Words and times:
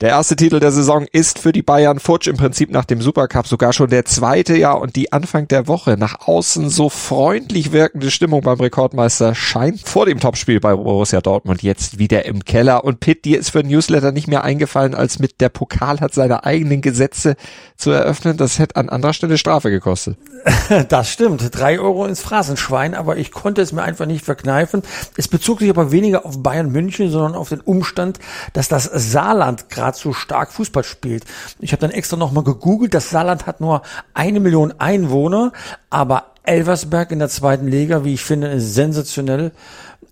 Der 0.00 0.08
erste 0.08 0.34
Titel 0.34 0.58
der 0.58 0.72
Saison 0.72 1.06
ist 1.12 1.38
für 1.38 1.52
die 1.52 1.62
Bayern 1.62 2.00
futsch 2.00 2.26
im 2.26 2.36
Prinzip 2.36 2.68
nach 2.68 2.84
dem 2.84 3.00
Supercup 3.00 3.46
sogar 3.46 3.72
schon 3.72 3.90
der 3.90 4.04
zweite 4.04 4.56
Jahr 4.56 4.80
und 4.80 4.96
die 4.96 5.12
Anfang 5.12 5.46
der 5.46 5.68
Woche 5.68 5.96
nach 5.96 6.26
außen 6.26 6.68
so 6.68 6.88
freundlich 6.88 7.70
wirkende 7.70 8.10
Stimmung 8.10 8.40
beim 8.40 8.58
Rekordmeister 8.58 9.36
scheint 9.36 9.88
vor 9.88 10.06
dem 10.06 10.18
Topspiel 10.18 10.58
bei 10.58 10.74
Borussia 10.74 11.20
Dortmund 11.20 11.62
jetzt 11.62 12.00
wieder 12.00 12.24
im 12.24 12.44
Keller 12.44 12.82
und 12.82 12.98
Pitt, 12.98 13.24
dir 13.24 13.38
ist 13.38 13.50
für 13.50 13.62
Newsletter 13.62 14.10
nicht 14.10 14.26
mehr 14.26 14.42
eingefallen, 14.42 14.96
als 14.96 15.20
mit 15.20 15.40
der 15.40 15.48
Pokal 15.48 16.00
hat 16.00 16.12
seine 16.12 16.42
eigenen 16.42 16.80
Gesetze 16.80 17.36
zu 17.76 17.92
eröffnen. 17.92 18.36
Das 18.36 18.58
hätte 18.58 18.74
an 18.74 18.88
anderer 18.88 19.12
Stelle 19.12 19.38
Strafe 19.38 19.70
gekostet. 19.70 20.18
Das 20.88 21.10
stimmt. 21.10 21.50
Drei 21.52 21.78
Euro 21.78 22.06
ins 22.06 22.20
Phrasenschwein, 22.20 22.94
aber 22.94 23.16
ich 23.16 23.30
konnte 23.32 23.60
es 23.60 23.72
mir 23.72 23.82
einfach 23.82 24.06
nicht 24.06 24.24
verkneifen. 24.24 24.82
Es 25.16 25.28
bezog 25.28 25.60
sich 25.60 25.70
aber 25.70 25.92
weniger 25.92 26.24
auf 26.24 26.42
Bayern 26.42 26.70
München, 26.72 27.10
sondern 27.10 27.34
auf 27.34 27.50
den 27.50 27.60
Umstand, 27.60 28.18
dass 28.54 28.68
das 28.68 28.84
Saarland 28.84 29.68
gerade 29.68 29.83
so 29.92 30.12
stark 30.12 30.52
Fußball 30.52 30.84
spielt. 30.84 31.24
Ich 31.60 31.72
habe 31.72 31.80
dann 31.80 31.90
extra 31.90 32.16
nochmal 32.16 32.44
gegoogelt. 32.44 32.94
Das 32.94 33.10
Saarland 33.10 33.46
hat 33.46 33.60
nur 33.60 33.82
eine 34.14 34.40
Million 34.40 34.72
Einwohner, 34.78 35.52
aber 35.90 36.32
Elversberg 36.44 37.10
in 37.10 37.18
der 37.18 37.28
zweiten 37.28 37.66
Liga, 37.66 38.04
wie 38.04 38.14
ich 38.14 38.22
finde, 38.22 38.48
ist 38.48 38.74
sensationell 38.74 39.52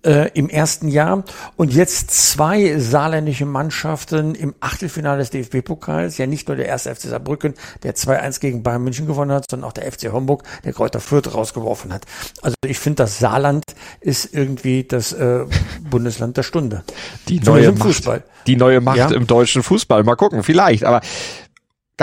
äh, 0.03 0.29
im 0.33 0.49
ersten 0.49 0.87
Jahr 0.87 1.23
und 1.55 1.73
jetzt 1.73 2.11
zwei 2.11 2.77
saarländische 2.77 3.45
Mannschaften 3.45 4.35
im 4.35 4.53
Achtelfinale 4.59 5.19
des 5.19 5.29
DFB-Pokals. 5.31 6.17
Ja, 6.17 6.27
nicht 6.27 6.47
nur 6.47 6.57
der 6.57 6.67
erste 6.67 6.93
FC 6.93 7.03
Saarbrücken, 7.03 7.53
der 7.83 7.95
2-1 7.95 8.39
gegen 8.39 8.63
Bayern 8.63 8.83
München 8.83 9.07
gewonnen 9.07 9.31
hat, 9.31 9.49
sondern 9.49 9.69
auch 9.69 9.73
der 9.73 9.91
FC 9.91 10.11
Homburg, 10.11 10.43
der 10.63 10.73
Kräuter 10.73 10.99
Fürth 10.99 11.33
rausgeworfen 11.33 11.93
hat. 11.93 12.05
Also 12.41 12.55
ich 12.65 12.79
finde, 12.79 13.03
das 13.03 13.19
Saarland 13.19 13.63
ist 14.01 14.33
irgendwie 14.33 14.83
das 14.83 15.13
äh, 15.13 15.45
Bundesland 15.89 16.37
der 16.37 16.43
Stunde. 16.43 16.83
Die 17.27 17.39
neue 17.39 17.71
Macht, 17.71 17.83
Fußball. 17.83 18.23
Die 18.47 18.55
neue 18.55 18.81
Macht 18.81 18.97
ja? 18.97 19.11
im 19.11 19.27
deutschen 19.27 19.63
Fußball. 19.63 20.03
Mal 20.03 20.15
gucken, 20.15 20.43
vielleicht. 20.43 20.83
Aber 20.83 21.01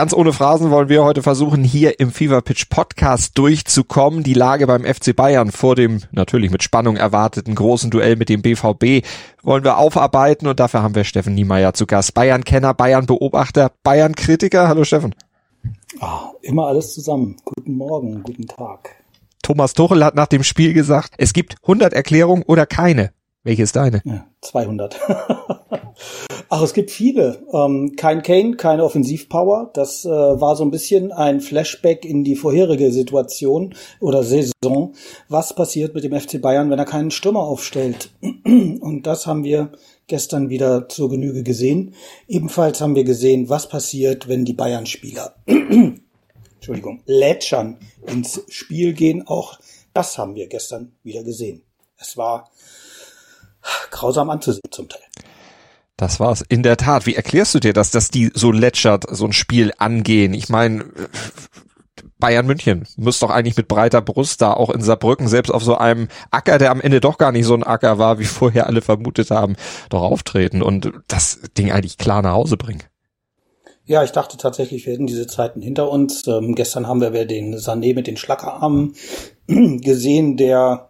Ganz 0.00 0.14
ohne 0.14 0.32
Phrasen 0.32 0.70
wollen 0.70 0.88
wir 0.88 1.04
heute 1.04 1.20
versuchen, 1.22 1.62
hier 1.62 2.00
im 2.00 2.10
Fever 2.10 2.40
Pitch 2.40 2.70
Podcast 2.70 3.36
durchzukommen. 3.36 4.22
Die 4.22 4.32
Lage 4.32 4.66
beim 4.66 4.82
FC 4.82 5.14
Bayern 5.14 5.50
vor 5.50 5.76
dem 5.76 6.00
natürlich 6.10 6.50
mit 6.50 6.62
Spannung 6.62 6.96
erwarteten 6.96 7.54
großen 7.54 7.90
Duell 7.90 8.16
mit 8.16 8.30
dem 8.30 8.40
BVB 8.40 9.06
wollen 9.42 9.62
wir 9.62 9.76
aufarbeiten 9.76 10.48
und 10.48 10.58
dafür 10.58 10.82
haben 10.82 10.94
wir 10.94 11.04
Steffen 11.04 11.34
Niemeyer 11.34 11.74
zu 11.74 11.84
Gast. 11.84 12.14
Bayern-Kenner, 12.14 12.72
Bayern-Beobachter, 12.72 13.72
Bayern-Kritiker. 13.82 14.68
Hallo 14.68 14.84
Steffen. 14.84 15.14
Oh, 16.00 16.34
immer 16.40 16.68
alles 16.68 16.94
zusammen. 16.94 17.36
Guten 17.44 17.74
Morgen, 17.74 18.22
guten 18.22 18.46
Tag. 18.46 18.96
Thomas 19.42 19.74
Tuchel 19.74 20.02
hat 20.02 20.14
nach 20.14 20.28
dem 20.28 20.44
Spiel 20.44 20.72
gesagt, 20.72 21.12
es 21.18 21.34
gibt 21.34 21.56
100 21.60 21.92
Erklärungen 21.92 22.44
oder 22.44 22.64
keine. 22.64 23.12
Welche 23.42 23.62
ist 23.62 23.74
deine? 23.74 24.02
Ja, 24.04 24.26
200. 24.42 25.00
Ach, 26.52 26.62
es 26.62 26.74
gibt 26.74 26.90
viele. 26.90 27.46
Ähm, 27.52 27.94
kein 27.96 28.22
Kane, 28.22 28.56
keine 28.56 28.84
Offensivpower. 28.84 29.70
Das 29.72 30.04
äh, 30.04 30.08
war 30.10 30.56
so 30.56 30.64
ein 30.64 30.70
bisschen 30.70 31.10
ein 31.10 31.40
Flashback 31.40 32.04
in 32.04 32.22
die 32.22 32.36
vorherige 32.36 32.92
Situation 32.92 33.74
oder 33.98 34.24
Saison. 34.24 34.94
Was 35.28 35.54
passiert 35.54 35.94
mit 35.94 36.04
dem 36.04 36.18
FC 36.18 36.40
Bayern, 36.42 36.70
wenn 36.70 36.78
er 36.78 36.84
keinen 36.84 37.10
Stürmer 37.10 37.40
aufstellt? 37.40 38.10
Und 38.44 39.02
das 39.04 39.26
haben 39.26 39.44
wir 39.44 39.72
gestern 40.06 40.50
wieder 40.50 40.88
zur 40.88 41.08
Genüge 41.08 41.42
gesehen. 41.42 41.94
Ebenfalls 42.28 42.82
haben 42.82 42.94
wir 42.94 43.04
gesehen, 43.04 43.48
was 43.48 43.68
passiert, 43.68 44.28
wenn 44.28 44.44
die 44.44 44.54
Bayern-Spieler, 44.54 45.36
Entschuldigung, 45.46 47.00
lätschern 47.06 47.78
ins 48.06 48.42
Spiel 48.48 48.92
gehen. 48.92 49.26
Auch 49.26 49.58
das 49.94 50.18
haben 50.18 50.34
wir 50.34 50.48
gestern 50.48 50.92
wieder 51.04 51.22
gesehen. 51.22 51.62
Es 51.96 52.16
war 52.16 52.50
grausam 53.90 54.30
anzusehen 54.30 54.70
zum 54.70 54.88
Teil. 54.88 55.02
Das 55.96 56.18
war's. 56.18 56.42
In 56.48 56.62
der 56.62 56.78
Tat. 56.78 57.04
Wie 57.04 57.14
erklärst 57.14 57.54
du 57.54 57.60
dir 57.60 57.74
das, 57.74 57.90
dass 57.90 58.10
die 58.10 58.30
so 58.34 58.52
lätschert 58.52 59.04
so 59.10 59.26
ein 59.26 59.34
Spiel 59.34 59.72
angehen? 59.76 60.32
Ich 60.32 60.48
meine, 60.48 60.86
Bayern 62.18 62.46
München 62.46 62.86
muss 62.96 63.18
doch 63.18 63.30
eigentlich 63.30 63.56
mit 63.56 63.68
breiter 63.68 64.00
Brust 64.00 64.40
da 64.40 64.52
auch 64.52 64.70
in 64.70 64.82
Saarbrücken 64.82 65.28
selbst 65.28 65.50
auf 65.50 65.64
so 65.64 65.76
einem 65.76 66.08
Acker, 66.30 66.58
der 66.58 66.70
am 66.70 66.80
Ende 66.80 67.00
doch 67.00 67.18
gar 67.18 67.32
nicht 67.32 67.46
so 67.46 67.54
ein 67.54 67.64
Acker 67.64 67.98
war, 67.98 68.18
wie 68.18 68.24
vorher 68.24 68.66
alle 68.66 68.82
vermutet 68.82 69.30
haben, 69.30 69.56
doch 69.88 70.02
auftreten 70.02 70.62
und 70.62 70.92
das 71.08 71.40
Ding 71.58 71.72
eigentlich 71.72 71.98
klar 71.98 72.22
nach 72.22 72.32
Hause 72.32 72.56
bringen. 72.56 72.82
Ja, 73.84 74.04
ich 74.04 74.12
dachte 74.12 74.36
tatsächlich, 74.36 74.86
wir 74.86 74.92
hätten 74.92 75.06
diese 75.06 75.26
Zeiten 75.26 75.60
hinter 75.60 75.90
uns. 75.90 76.26
Ähm, 76.28 76.54
gestern 76.54 76.86
haben 76.86 77.00
wir 77.00 77.24
den 77.24 77.56
Sané 77.56 77.94
mit 77.94 78.06
den 78.06 78.16
Schlackerarmen 78.16 78.94
gesehen, 79.46 80.36
der 80.36 80.89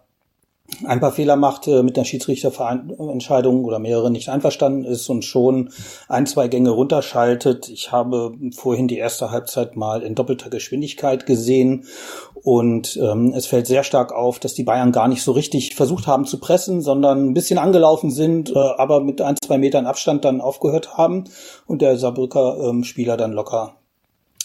ein 0.85 0.99
paar 0.99 1.11
Fehler 1.11 1.35
macht, 1.35 1.67
äh, 1.67 1.83
mit 1.83 1.97
der 1.97 2.03
Schiedsrichterentscheidung 2.03 3.65
oder 3.65 3.79
mehrere 3.79 4.11
nicht 4.11 4.29
einverstanden 4.29 4.85
ist 4.85 5.09
und 5.09 5.23
schon 5.23 5.69
ein, 6.07 6.25
zwei 6.25 6.47
Gänge 6.47 6.71
runterschaltet. 6.71 7.69
Ich 7.69 7.91
habe 7.91 8.33
vorhin 8.55 8.87
die 8.87 8.97
erste 8.97 9.31
Halbzeit 9.31 9.75
mal 9.75 10.01
in 10.01 10.15
doppelter 10.15 10.49
Geschwindigkeit 10.49 11.25
gesehen 11.25 11.85
und 12.43 12.97
ähm, 13.01 13.33
es 13.35 13.45
fällt 13.45 13.67
sehr 13.67 13.83
stark 13.83 14.11
auf, 14.11 14.39
dass 14.39 14.53
die 14.53 14.63
Bayern 14.63 14.91
gar 14.91 15.07
nicht 15.07 15.23
so 15.23 15.31
richtig 15.31 15.75
versucht 15.75 16.07
haben 16.07 16.25
zu 16.25 16.39
pressen, 16.39 16.81
sondern 16.81 17.29
ein 17.29 17.33
bisschen 17.33 17.59
angelaufen 17.59 18.09
sind, 18.09 18.49
äh, 18.49 18.57
aber 18.77 19.01
mit 19.01 19.21
ein, 19.21 19.35
zwei 19.43 19.57
Metern 19.57 19.85
Abstand 19.85 20.25
dann 20.25 20.41
aufgehört 20.41 20.97
haben 20.97 21.25
und 21.67 21.81
der 21.81 21.97
Saarbrücker 21.97 22.57
ähm, 22.69 22.83
Spieler 22.83 23.17
dann 23.17 23.33
locker 23.33 23.75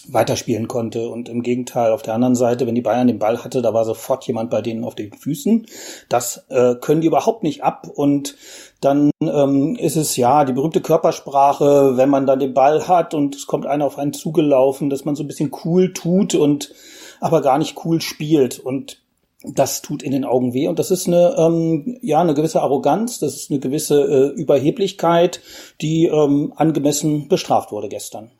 weiterspielen 0.09 0.67
konnte. 0.67 1.09
Und 1.09 1.29
im 1.29 1.43
Gegenteil, 1.43 1.91
auf 1.91 2.01
der 2.01 2.13
anderen 2.13 2.35
Seite, 2.35 2.67
wenn 2.67 2.75
die 2.75 2.81
Bayern 2.81 3.07
den 3.07 3.19
Ball 3.19 3.43
hatte, 3.43 3.61
da 3.61 3.73
war 3.73 3.85
sofort 3.85 4.25
jemand 4.25 4.49
bei 4.49 4.61
denen 4.61 4.83
auf 4.83 4.95
den 4.95 5.13
Füßen. 5.13 5.65
Das 6.09 6.45
äh, 6.49 6.75
können 6.75 7.01
die 7.01 7.07
überhaupt 7.07 7.43
nicht 7.43 7.63
ab. 7.63 7.87
Und 7.93 8.35
dann 8.81 9.11
ähm, 9.21 9.75
ist 9.75 9.95
es 9.95 10.15
ja 10.17 10.45
die 10.45 10.53
berühmte 10.53 10.81
Körpersprache, 10.81 11.97
wenn 11.97 12.09
man 12.09 12.25
dann 12.25 12.39
den 12.39 12.53
Ball 12.53 12.87
hat 12.87 13.13
und 13.13 13.35
es 13.35 13.47
kommt 13.47 13.65
einer 13.65 13.85
auf 13.85 13.97
einen 13.97 14.13
zugelaufen, 14.13 14.89
dass 14.89 15.05
man 15.05 15.15
so 15.15 15.23
ein 15.23 15.27
bisschen 15.27 15.51
cool 15.65 15.93
tut 15.93 16.35
und 16.35 16.73
aber 17.19 17.41
gar 17.41 17.57
nicht 17.57 17.83
cool 17.85 18.01
spielt. 18.01 18.59
Und 18.59 19.01
das 19.43 19.81
tut 19.81 20.03
in 20.03 20.11
den 20.11 20.25
Augen 20.25 20.53
weh 20.53 20.67
und 20.67 20.79
das 20.79 20.89
ist 20.89 21.07
eine 21.07 21.35
ähm, 21.37 21.97
ja 22.01 22.19
eine 22.19 22.33
gewisse 22.33 22.61
Arroganz, 22.61 23.19
das 23.19 23.35
ist 23.35 23.51
eine 23.51 23.59
gewisse 23.59 24.01
äh, 24.01 24.39
Überheblichkeit, 24.39 25.41
die 25.79 26.05
ähm, 26.07 26.53
angemessen 26.55 27.27
bestraft 27.27 27.71
wurde 27.71 27.87
gestern. 27.87 28.31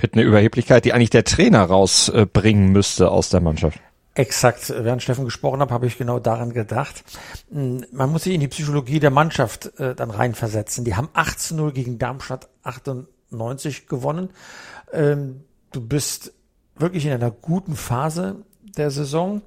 Mit 0.00 0.14
einer 0.14 0.24
Überheblichkeit, 0.24 0.84
die 0.84 0.92
eigentlich 0.92 1.10
der 1.10 1.24
Trainer 1.24 1.62
rausbringen 1.62 2.72
müsste 2.72 3.10
aus 3.10 3.28
der 3.28 3.40
Mannschaft. 3.40 3.78
Exakt. 4.14 4.68
Während 4.76 5.02
Steffen 5.02 5.24
gesprochen 5.24 5.60
hat, 5.60 5.70
habe 5.70 5.86
ich 5.86 5.96
genau 5.96 6.18
daran 6.18 6.52
gedacht. 6.52 7.02
Hm, 7.50 7.86
man 7.92 8.10
muss 8.10 8.24
sich 8.24 8.34
in 8.34 8.40
die 8.40 8.48
Psychologie 8.48 9.00
der 9.00 9.10
Mannschaft 9.10 9.78
äh, 9.78 9.94
dann 9.94 10.10
reinversetzen. 10.10 10.84
Die 10.84 10.96
haben 10.96 11.08
18-0 11.14 11.72
gegen 11.72 11.98
Darmstadt 11.98 12.48
98 12.62 13.86
gewonnen. 13.86 14.30
Ähm, 14.92 15.44
du 15.72 15.80
bist 15.80 16.32
wirklich 16.76 17.06
in 17.06 17.12
einer 17.12 17.30
guten 17.30 17.74
Phase 17.74 18.44
der 18.76 18.90
Saison 18.90 19.42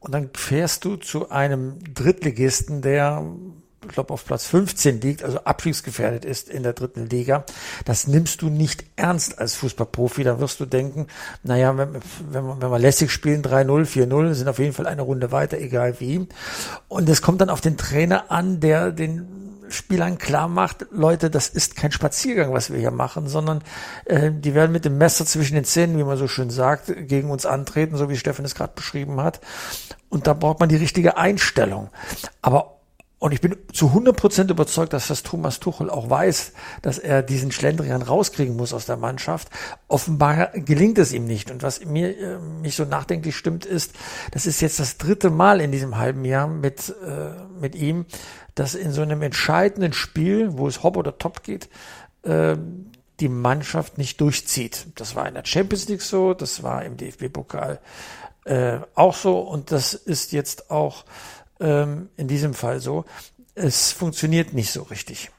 und 0.00 0.12
dann 0.12 0.30
fährst 0.34 0.84
du 0.84 0.96
zu 0.96 1.30
einem 1.30 1.78
Drittligisten, 1.94 2.82
der 2.82 3.24
glaube, 3.92 4.12
auf 4.14 4.24
Platz 4.24 4.46
15 4.46 5.00
liegt, 5.00 5.22
also 5.22 5.38
abstiegsgefährdet 5.40 6.24
ist 6.24 6.48
in 6.48 6.62
der 6.62 6.72
dritten 6.72 7.06
Liga, 7.06 7.44
das 7.84 8.06
nimmst 8.06 8.42
du 8.42 8.48
nicht 8.48 8.84
ernst 8.96 9.38
als 9.38 9.54
Fußballprofi. 9.56 10.24
Da 10.24 10.40
wirst 10.40 10.60
du 10.60 10.66
denken, 10.66 11.06
naja, 11.42 11.76
wenn, 11.76 11.94
wenn, 12.30 12.44
wir, 12.44 12.60
wenn 12.60 12.70
wir 12.70 12.78
lässig 12.78 13.10
spielen, 13.10 13.42
3-0, 13.42 13.86
4-0, 13.86 14.34
sind 14.34 14.48
auf 14.48 14.58
jeden 14.58 14.72
Fall 14.72 14.86
eine 14.86 15.02
Runde 15.02 15.32
weiter, 15.32 15.58
egal 15.58 16.00
wie. 16.00 16.26
Und 16.88 17.08
es 17.08 17.22
kommt 17.22 17.40
dann 17.40 17.50
auf 17.50 17.60
den 17.60 17.76
Trainer 17.76 18.30
an, 18.30 18.60
der 18.60 18.92
den 18.92 19.50
Spielern 19.72 20.18
klar 20.18 20.48
macht, 20.48 20.86
Leute, 20.90 21.30
das 21.30 21.48
ist 21.48 21.76
kein 21.76 21.92
Spaziergang, 21.92 22.52
was 22.52 22.72
wir 22.72 22.78
hier 22.78 22.90
machen, 22.90 23.28
sondern 23.28 23.62
äh, 24.04 24.30
die 24.32 24.54
werden 24.54 24.72
mit 24.72 24.84
dem 24.84 24.98
Messer 24.98 25.24
zwischen 25.26 25.54
den 25.54 25.64
Zähnen, 25.64 25.96
wie 25.98 26.04
man 26.04 26.16
so 26.16 26.28
schön 26.28 26.50
sagt, 26.50 26.92
gegen 27.08 27.30
uns 27.30 27.46
antreten, 27.46 27.96
so 27.96 28.08
wie 28.08 28.16
Steffen 28.16 28.44
es 28.44 28.54
gerade 28.54 28.72
beschrieben 28.74 29.20
hat. 29.20 29.40
Und 30.08 30.26
da 30.26 30.34
braucht 30.34 30.60
man 30.60 30.68
die 30.68 30.76
richtige 30.76 31.16
Einstellung. 31.16 31.90
Aber 32.42 32.79
und 33.20 33.32
ich 33.32 33.42
bin 33.42 33.54
zu 33.70 33.88
100 33.88 34.16
Prozent 34.16 34.50
überzeugt, 34.50 34.94
dass 34.94 35.08
das 35.08 35.22
Thomas 35.22 35.60
Tuchel 35.60 35.90
auch 35.90 36.08
weiß, 36.08 36.52
dass 36.80 36.98
er 36.98 37.22
diesen 37.22 37.52
Schlendrian 37.52 38.00
rauskriegen 38.00 38.56
muss 38.56 38.72
aus 38.72 38.86
der 38.86 38.96
Mannschaft. 38.96 39.50
Offenbar 39.88 40.46
gelingt 40.54 40.96
es 40.96 41.12
ihm 41.12 41.26
nicht. 41.26 41.50
Und 41.50 41.62
was 41.62 41.84
mir 41.84 42.16
äh, 42.16 42.38
mich 42.38 42.76
so 42.76 42.86
nachdenklich 42.86 43.36
stimmt, 43.36 43.66
ist, 43.66 43.92
das 44.32 44.46
ist 44.46 44.62
jetzt 44.62 44.80
das 44.80 44.96
dritte 44.96 45.28
Mal 45.28 45.60
in 45.60 45.70
diesem 45.70 45.98
halben 45.98 46.24
Jahr 46.24 46.46
mit, 46.46 46.94
äh, 47.06 47.32
mit 47.60 47.74
ihm, 47.74 48.06
dass 48.54 48.74
in 48.74 48.90
so 48.90 49.02
einem 49.02 49.20
entscheidenden 49.20 49.92
Spiel, 49.92 50.56
wo 50.56 50.66
es 50.66 50.82
hopp 50.82 50.96
oder 50.96 51.18
top 51.18 51.42
geht, 51.42 51.68
äh, 52.22 52.56
die 53.20 53.28
Mannschaft 53.28 53.98
nicht 53.98 54.18
durchzieht. 54.22 54.86
Das 54.94 55.14
war 55.14 55.28
in 55.28 55.34
der 55.34 55.44
Champions 55.44 55.88
League 55.90 56.00
so, 56.00 56.32
das 56.32 56.62
war 56.62 56.86
im 56.86 56.96
DFB-Pokal 56.96 57.80
äh, 58.46 58.78
auch 58.94 59.14
so 59.14 59.40
und 59.40 59.72
das 59.72 59.92
ist 59.92 60.32
jetzt 60.32 60.70
auch 60.70 61.04
ähm, 61.60 62.08
in 62.16 62.28
diesem 62.28 62.54
Fall 62.54 62.80
so. 62.80 63.04
Es 63.54 63.92
funktioniert 63.92 64.52
nicht 64.52 64.70
so 64.70 64.82
richtig. 64.82 65.30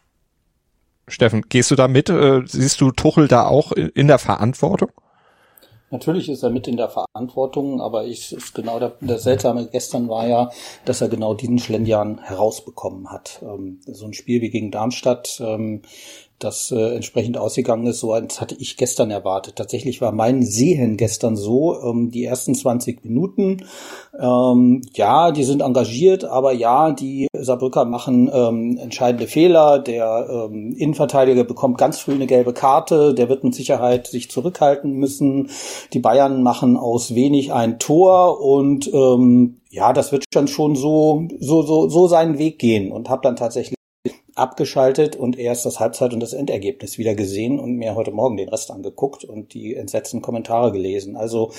Steffen, 1.07 1.43
gehst 1.49 1.71
du 1.71 1.75
da 1.75 1.87
mit? 1.87 2.09
Äh, 2.09 2.41
siehst 2.45 2.81
du 2.81 2.91
Tuchel 2.91 3.27
da 3.27 3.47
auch 3.47 3.71
in 3.71 4.07
der 4.07 4.19
Verantwortung? 4.19 4.91
Natürlich 5.91 6.29
ist 6.29 6.41
er 6.41 6.49
mit 6.49 6.69
in 6.69 6.77
der 6.77 6.87
Verantwortung, 6.87 7.81
aber 7.81 8.05
ich 8.05 8.31
ist 8.31 8.55
genau 8.55 8.79
der, 8.79 8.93
der 9.01 9.19
Seltsame 9.19 9.67
gestern 9.67 10.07
war 10.07 10.25
ja, 10.25 10.49
dass 10.85 11.01
er 11.01 11.09
genau 11.09 11.33
diesen 11.33 11.59
Schlendrian 11.59 12.17
herausbekommen 12.19 13.11
hat. 13.11 13.41
Ähm, 13.43 13.81
so 13.85 14.05
ein 14.05 14.13
Spiel 14.13 14.41
wie 14.41 14.49
gegen 14.49 14.71
Darmstadt, 14.71 15.41
ähm, 15.41 15.81
das 16.43 16.71
äh, 16.71 16.95
entsprechend 16.95 17.37
ausgegangen 17.37 17.87
ist, 17.87 17.99
so 17.99 18.13
als 18.13 18.41
hatte 18.41 18.55
ich 18.59 18.77
gestern 18.77 19.11
erwartet. 19.11 19.55
Tatsächlich 19.55 20.01
war 20.01 20.11
mein 20.11 20.43
Sehen 20.43 20.97
gestern 20.97 21.35
so, 21.35 21.81
ähm, 21.81 22.11
die 22.11 22.25
ersten 22.25 22.55
20 22.55 23.03
Minuten, 23.05 23.65
ähm, 24.19 24.81
ja, 24.93 25.31
die 25.31 25.43
sind 25.43 25.61
engagiert, 25.61 26.25
aber 26.25 26.51
ja, 26.51 26.91
die 26.91 27.27
Saarbrücker 27.33 27.85
machen 27.85 28.29
ähm, 28.33 28.77
entscheidende 28.77 29.27
Fehler. 29.27 29.79
Der 29.79 30.27
ähm, 30.29 30.75
Innenverteidiger 30.77 31.43
bekommt 31.43 31.77
ganz 31.77 31.99
früh 31.99 32.13
eine 32.13 32.27
gelbe 32.27 32.53
Karte, 32.53 33.13
der 33.13 33.29
wird 33.29 33.43
mit 33.43 33.55
Sicherheit 33.55 34.07
sich 34.07 34.29
zurückhalten 34.29 34.93
müssen. 34.93 35.49
Die 35.93 35.99
Bayern 35.99 36.43
machen 36.43 36.77
aus 36.77 37.15
wenig 37.15 37.53
ein 37.53 37.79
Tor 37.79 38.41
und 38.41 38.91
ähm, 38.93 39.57
ja, 39.69 39.93
das 39.93 40.11
wird 40.11 40.25
schon 40.33 40.47
schon 40.47 40.75
so 40.75 41.27
so 41.39 41.61
so 41.61 41.87
so 41.89 42.07
seinen 42.07 42.37
Weg 42.37 42.59
gehen 42.59 42.91
und 42.91 43.09
habe 43.09 43.21
dann 43.23 43.35
tatsächlich 43.35 43.75
abgeschaltet 44.35 45.15
und 45.15 45.37
erst 45.37 45.65
das 45.65 45.79
Halbzeit- 45.79 46.13
und 46.13 46.19
das 46.19 46.33
Endergebnis 46.33 46.97
wieder 46.97 47.15
gesehen 47.15 47.59
und 47.59 47.75
mir 47.75 47.95
heute 47.95 48.11
Morgen 48.11 48.37
den 48.37 48.49
Rest 48.49 48.71
angeguckt 48.71 49.23
und 49.23 49.53
die 49.53 49.75
entsetzten 49.75 50.21
Kommentare 50.21 50.71
gelesen. 50.71 51.15
Also 51.15 51.51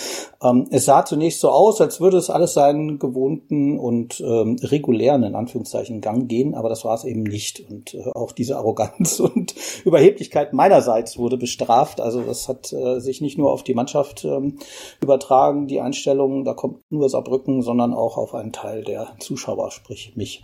ähm, 0.42 0.66
es 0.70 0.84
sah 0.84 1.04
zunächst 1.04 1.40
so 1.40 1.50
aus, 1.50 1.80
als 1.80 2.00
würde 2.00 2.16
es 2.16 2.30
alles 2.30 2.54
seinen 2.54 2.98
gewohnten 2.98 3.78
und 3.78 4.20
ähm, 4.20 4.56
regulären, 4.62 5.22
in 5.24 5.34
Anführungszeichen, 5.34 6.00
Gang 6.00 6.28
gehen, 6.28 6.54
aber 6.54 6.68
das 6.68 6.84
war 6.84 6.94
es 6.94 7.04
eben 7.04 7.22
nicht. 7.22 7.62
Und 7.68 7.94
äh, 7.94 8.04
auch 8.14 8.32
diese 8.32 8.56
Arroganz 8.56 9.20
und 9.34 9.54
Überheblichkeit 9.84 10.52
meinerseits 10.52 11.18
wurde 11.18 11.36
bestraft. 11.36 12.00
Also 12.00 12.22
das 12.22 12.48
hat 12.48 12.72
äh, 12.72 13.00
sich 13.00 13.20
nicht 13.20 13.38
nur 13.38 13.52
auf 13.52 13.62
die 13.62 13.74
Mannschaft 13.74 14.24
ähm, 14.24 14.58
übertragen, 15.00 15.66
die 15.66 15.80
Einstellung, 15.80 16.44
da 16.44 16.54
kommt 16.54 16.80
nur 16.90 17.08
Saarbrücken, 17.08 17.62
sondern 17.62 17.92
auch 17.92 18.16
auf 18.16 18.34
einen 18.34 18.52
Teil 18.52 18.84
der 18.84 19.14
Zuschauer, 19.18 19.70
sprich 19.70 20.16
mich. 20.16 20.42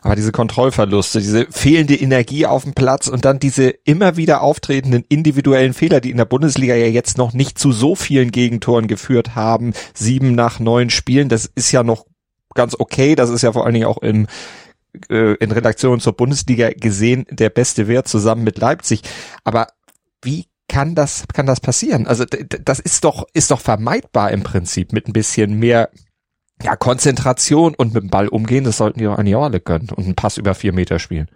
Aber 0.00 0.16
diese 0.16 0.32
Kontrollverluste, 0.32 1.20
diese 1.20 1.46
fehlende 1.50 1.94
Energie 1.94 2.46
auf 2.46 2.64
dem 2.64 2.74
Platz 2.74 3.08
und 3.08 3.24
dann 3.24 3.38
diese 3.38 3.68
immer 3.68 4.16
wieder 4.16 4.40
auftretenden 4.40 5.04
individuellen 5.08 5.74
Fehler, 5.74 6.00
die 6.00 6.10
in 6.10 6.16
der 6.16 6.24
Bundesliga 6.24 6.74
ja 6.74 6.86
jetzt 6.86 7.18
noch 7.18 7.34
nicht 7.34 7.58
zu 7.58 7.72
so 7.72 7.94
vielen 7.94 8.30
Gegentoren 8.32 8.86
geführt 8.86 9.34
haben, 9.34 9.74
sieben 9.94 10.34
nach 10.34 10.60
neun 10.60 10.88
Spielen, 10.88 11.28
das 11.28 11.50
ist 11.54 11.72
ja 11.72 11.82
noch 11.82 12.06
ganz 12.54 12.74
okay. 12.78 13.14
Das 13.14 13.30
ist 13.30 13.42
ja 13.42 13.52
vor 13.52 13.64
allen 13.64 13.74
Dingen 13.74 13.86
auch 13.86 13.98
im 13.98 14.26
äh, 15.10 15.34
in 15.34 15.52
Redaktion 15.52 16.00
zur 16.00 16.14
Bundesliga 16.14 16.70
gesehen 16.70 17.26
der 17.30 17.50
beste 17.50 17.86
Wert 17.86 18.08
zusammen 18.08 18.44
mit 18.44 18.58
Leipzig. 18.58 19.02
Aber 19.44 19.68
wie 20.22 20.46
kann 20.68 20.94
das 20.94 21.24
kann 21.32 21.46
das 21.46 21.60
passieren? 21.60 22.06
Also 22.06 22.24
das 22.24 22.80
ist 22.80 23.04
doch 23.04 23.26
ist 23.32 23.50
doch 23.50 23.60
vermeidbar 23.60 24.32
im 24.32 24.42
Prinzip 24.42 24.92
mit 24.92 25.06
ein 25.06 25.12
bisschen 25.12 25.58
mehr 25.58 25.90
ja, 26.62 26.76
Konzentration 26.76 27.74
und 27.76 27.94
mit 27.94 28.02
dem 28.02 28.10
Ball 28.10 28.28
umgehen, 28.28 28.64
das 28.64 28.78
sollten 28.78 28.98
die 28.98 29.06
eigentlich 29.06 29.36
auch 29.36 29.44
alle 29.44 29.60
können 29.60 29.88
und 29.94 30.04
einen 30.04 30.14
Pass 30.14 30.38
über 30.38 30.54
vier 30.54 30.72
Meter 30.72 30.98
spielen. 30.98 31.28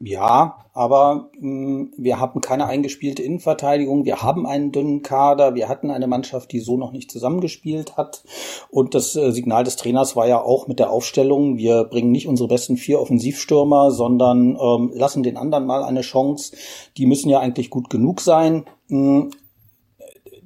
Ja, 0.00 0.58
aber 0.74 1.30
mh, 1.38 1.48
mm, 1.48 1.92
wir 1.96 2.18
haben 2.18 2.40
keine 2.40 2.66
eingespielte 2.66 3.22
Innenverteidigung, 3.22 4.04
wir 4.04 4.22
haben 4.22 4.46
einen 4.46 4.72
dünnen 4.72 5.02
Kader, 5.02 5.54
wir 5.54 5.68
hatten 5.68 5.90
eine 5.90 6.06
Mannschaft, 6.06 6.52
die 6.52 6.60
so 6.60 6.76
noch 6.76 6.92
nicht 6.92 7.10
zusammengespielt 7.10 7.96
hat. 7.96 8.24
Und 8.70 8.94
das 8.94 9.14
äh, 9.14 9.30
Signal 9.30 9.64
des 9.64 9.76
Trainers 9.76 10.16
war 10.16 10.26
ja 10.26 10.40
auch 10.40 10.66
mit 10.66 10.78
der 10.78 10.90
Aufstellung, 10.90 11.56
wir 11.56 11.84
bringen 11.84 12.10
nicht 12.10 12.26
unsere 12.26 12.48
besten 12.48 12.76
vier 12.76 13.00
Offensivstürmer, 13.00 13.92
sondern 13.92 14.58
ähm, 14.60 14.90
lassen 14.94 15.22
den 15.22 15.36
anderen 15.36 15.64
mal 15.64 15.84
eine 15.84 16.02
Chance. 16.02 16.56
Die 16.96 17.06
müssen 17.06 17.28
ja 17.28 17.38
eigentlich 17.38 17.70
gut 17.70 17.88
genug 17.88 18.20
sein. 18.20 18.64
Mh, 18.88 18.98
mm, 18.98 19.30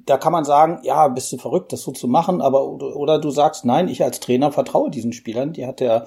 da 0.09 0.17
kann 0.17 0.33
man 0.33 0.43
sagen, 0.43 0.79
ja, 0.81 1.07
bist 1.07 1.31
du 1.31 1.37
verrückt, 1.37 1.71
das 1.71 1.81
so 1.81 1.91
zu 1.91 2.07
machen, 2.07 2.41
aber 2.41 2.65
oder, 2.67 3.19
du 3.19 3.29
sagst, 3.29 3.63
nein, 3.63 3.87
ich 3.87 4.03
als 4.03 4.19
Trainer 4.19 4.51
vertraue 4.51 4.89
diesen 4.89 5.13
Spielern, 5.13 5.53
die 5.53 5.67
hat 5.67 5.79
der, 5.79 6.05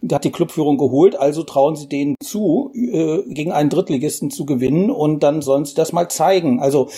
die 0.00 0.14
hat 0.14 0.24
die 0.24 0.32
Clubführung 0.32 0.78
geholt, 0.78 1.16
also 1.16 1.42
trauen 1.42 1.76
sie 1.76 1.86
denen 1.86 2.14
zu, 2.22 2.72
äh, 2.74 3.22
gegen 3.26 3.52
einen 3.52 3.68
Drittligisten 3.68 4.30
zu 4.30 4.46
gewinnen 4.46 4.90
und 4.90 5.22
dann 5.22 5.42
sollen 5.42 5.66
sie 5.66 5.74
das 5.74 5.92
mal 5.92 6.08
zeigen. 6.08 6.60
Also 6.60 6.88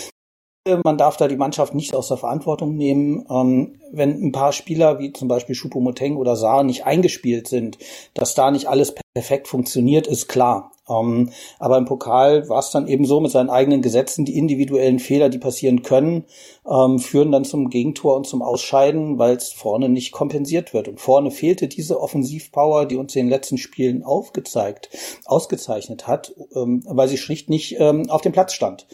man 0.83 0.97
darf 0.97 1.17
da 1.17 1.29
die 1.29 1.37
Mannschaft 1.37 1.75
nicht 1.75 1.95
aus 1.95 2.09
der 2.09 2.17
Verantwortung 2.17 2.75
nehmen, 2.75 3.27
ähm, 3.31 3.81
wenn 3.93 4.23
ein 4.23 4.33
paar 4.33 4.53
Spieler 4.53 4.99
wie 4.99 5.13
zum 5.13 5.29
Beispiel 5.29 5.55
Choupo-Moting 5.55 6.17
oder 6.17 6.37
Saar 6.37 6.65
nicht 6.65 6.87
eingespielt 6.87 7.49
sind, 7.49 7.79
dass 8.15 8.35
da 8.35 8.51
nicht 8.51 8.67
alles 8.67 8.95
perfekt 9.13 9.47
funktioniert, 9.47 10.07
ist 10.07 10.27
klar. 10.27 10.73
Ähm, 10.89 11.31
aber 11.59 11.79
im 11.79 11.85
Pokal 11.85 12.49
war 12.49 12.59
es 12.59 12.71
dann 12.71 12.89
eben 12.89 13.05
so 13.05 13.21
mit 13.21 13.31
seinen 13.31 13.51
eigenen 13.51 13.83
Gesetzen, 13.83 14.25
die 14.25 14.39
individuellen 14.39 14.99
Fehler, 14.99 15.29
die 15.29 15.39
passieren 15.39 15.83
können, 15.83 16.25
ähm, 16.67 16.99
führen 16.99 17.31
dann 17.31 17.45
zum 17.45 17.69
Gegentor 17.69 18.17
und 18.17 18.27
zum 18.27 18.43
Ausscheiden, 18.43 19.19
weil 19.19 19.37
es 19.37 19.51
vorne 19.53 19.89
nicht 19.89 20.13
kompensiert 20.13 20.73
wird. 20.73 20.89
Und 20.89 21.01
vorne 21.01 21.31
fehlte 21.31 21.69
diese 21.69 22.01
Offensivpower, 22.01 22.87
die 22.87 22.97
uns 22.97 23.15
in 23.17 23.27
den 23.27 23.31
letzten 23.31 23.59
Spielen 23.59 24.03
aufgezeigt, 24.03 24.91
ausgezeichnet 25.27 26.07
hat, 26.07 26.35
ähm, 26.55 26.83
weil 26.87 27.09
sie 27.09 27.19
schlicht 27.19 27.51
nicht 27.51 27.77
ähm, 27.79 28.09
auf 28.11 28.23
dem 28.23 28.33
Platz 28.33 28.55
stand. 28.55 28.87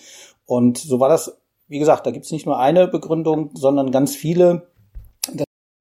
Und 0.46 0.78
so 0.78 0.98
war 0.98 1.08
das 1.08 1.39
wie 1.70 1.78
gesagt, 1.78 2.04
da 2.04 2.10
gibt's 2.10 2.32
nicht 2.32 2.46
nur 2.46 2.58
eine 2.58 2.88
Begründung, 2.88 3.50
sondern 3.54 3.92
ganz 3.92 4.16
viele, 4.16 4.72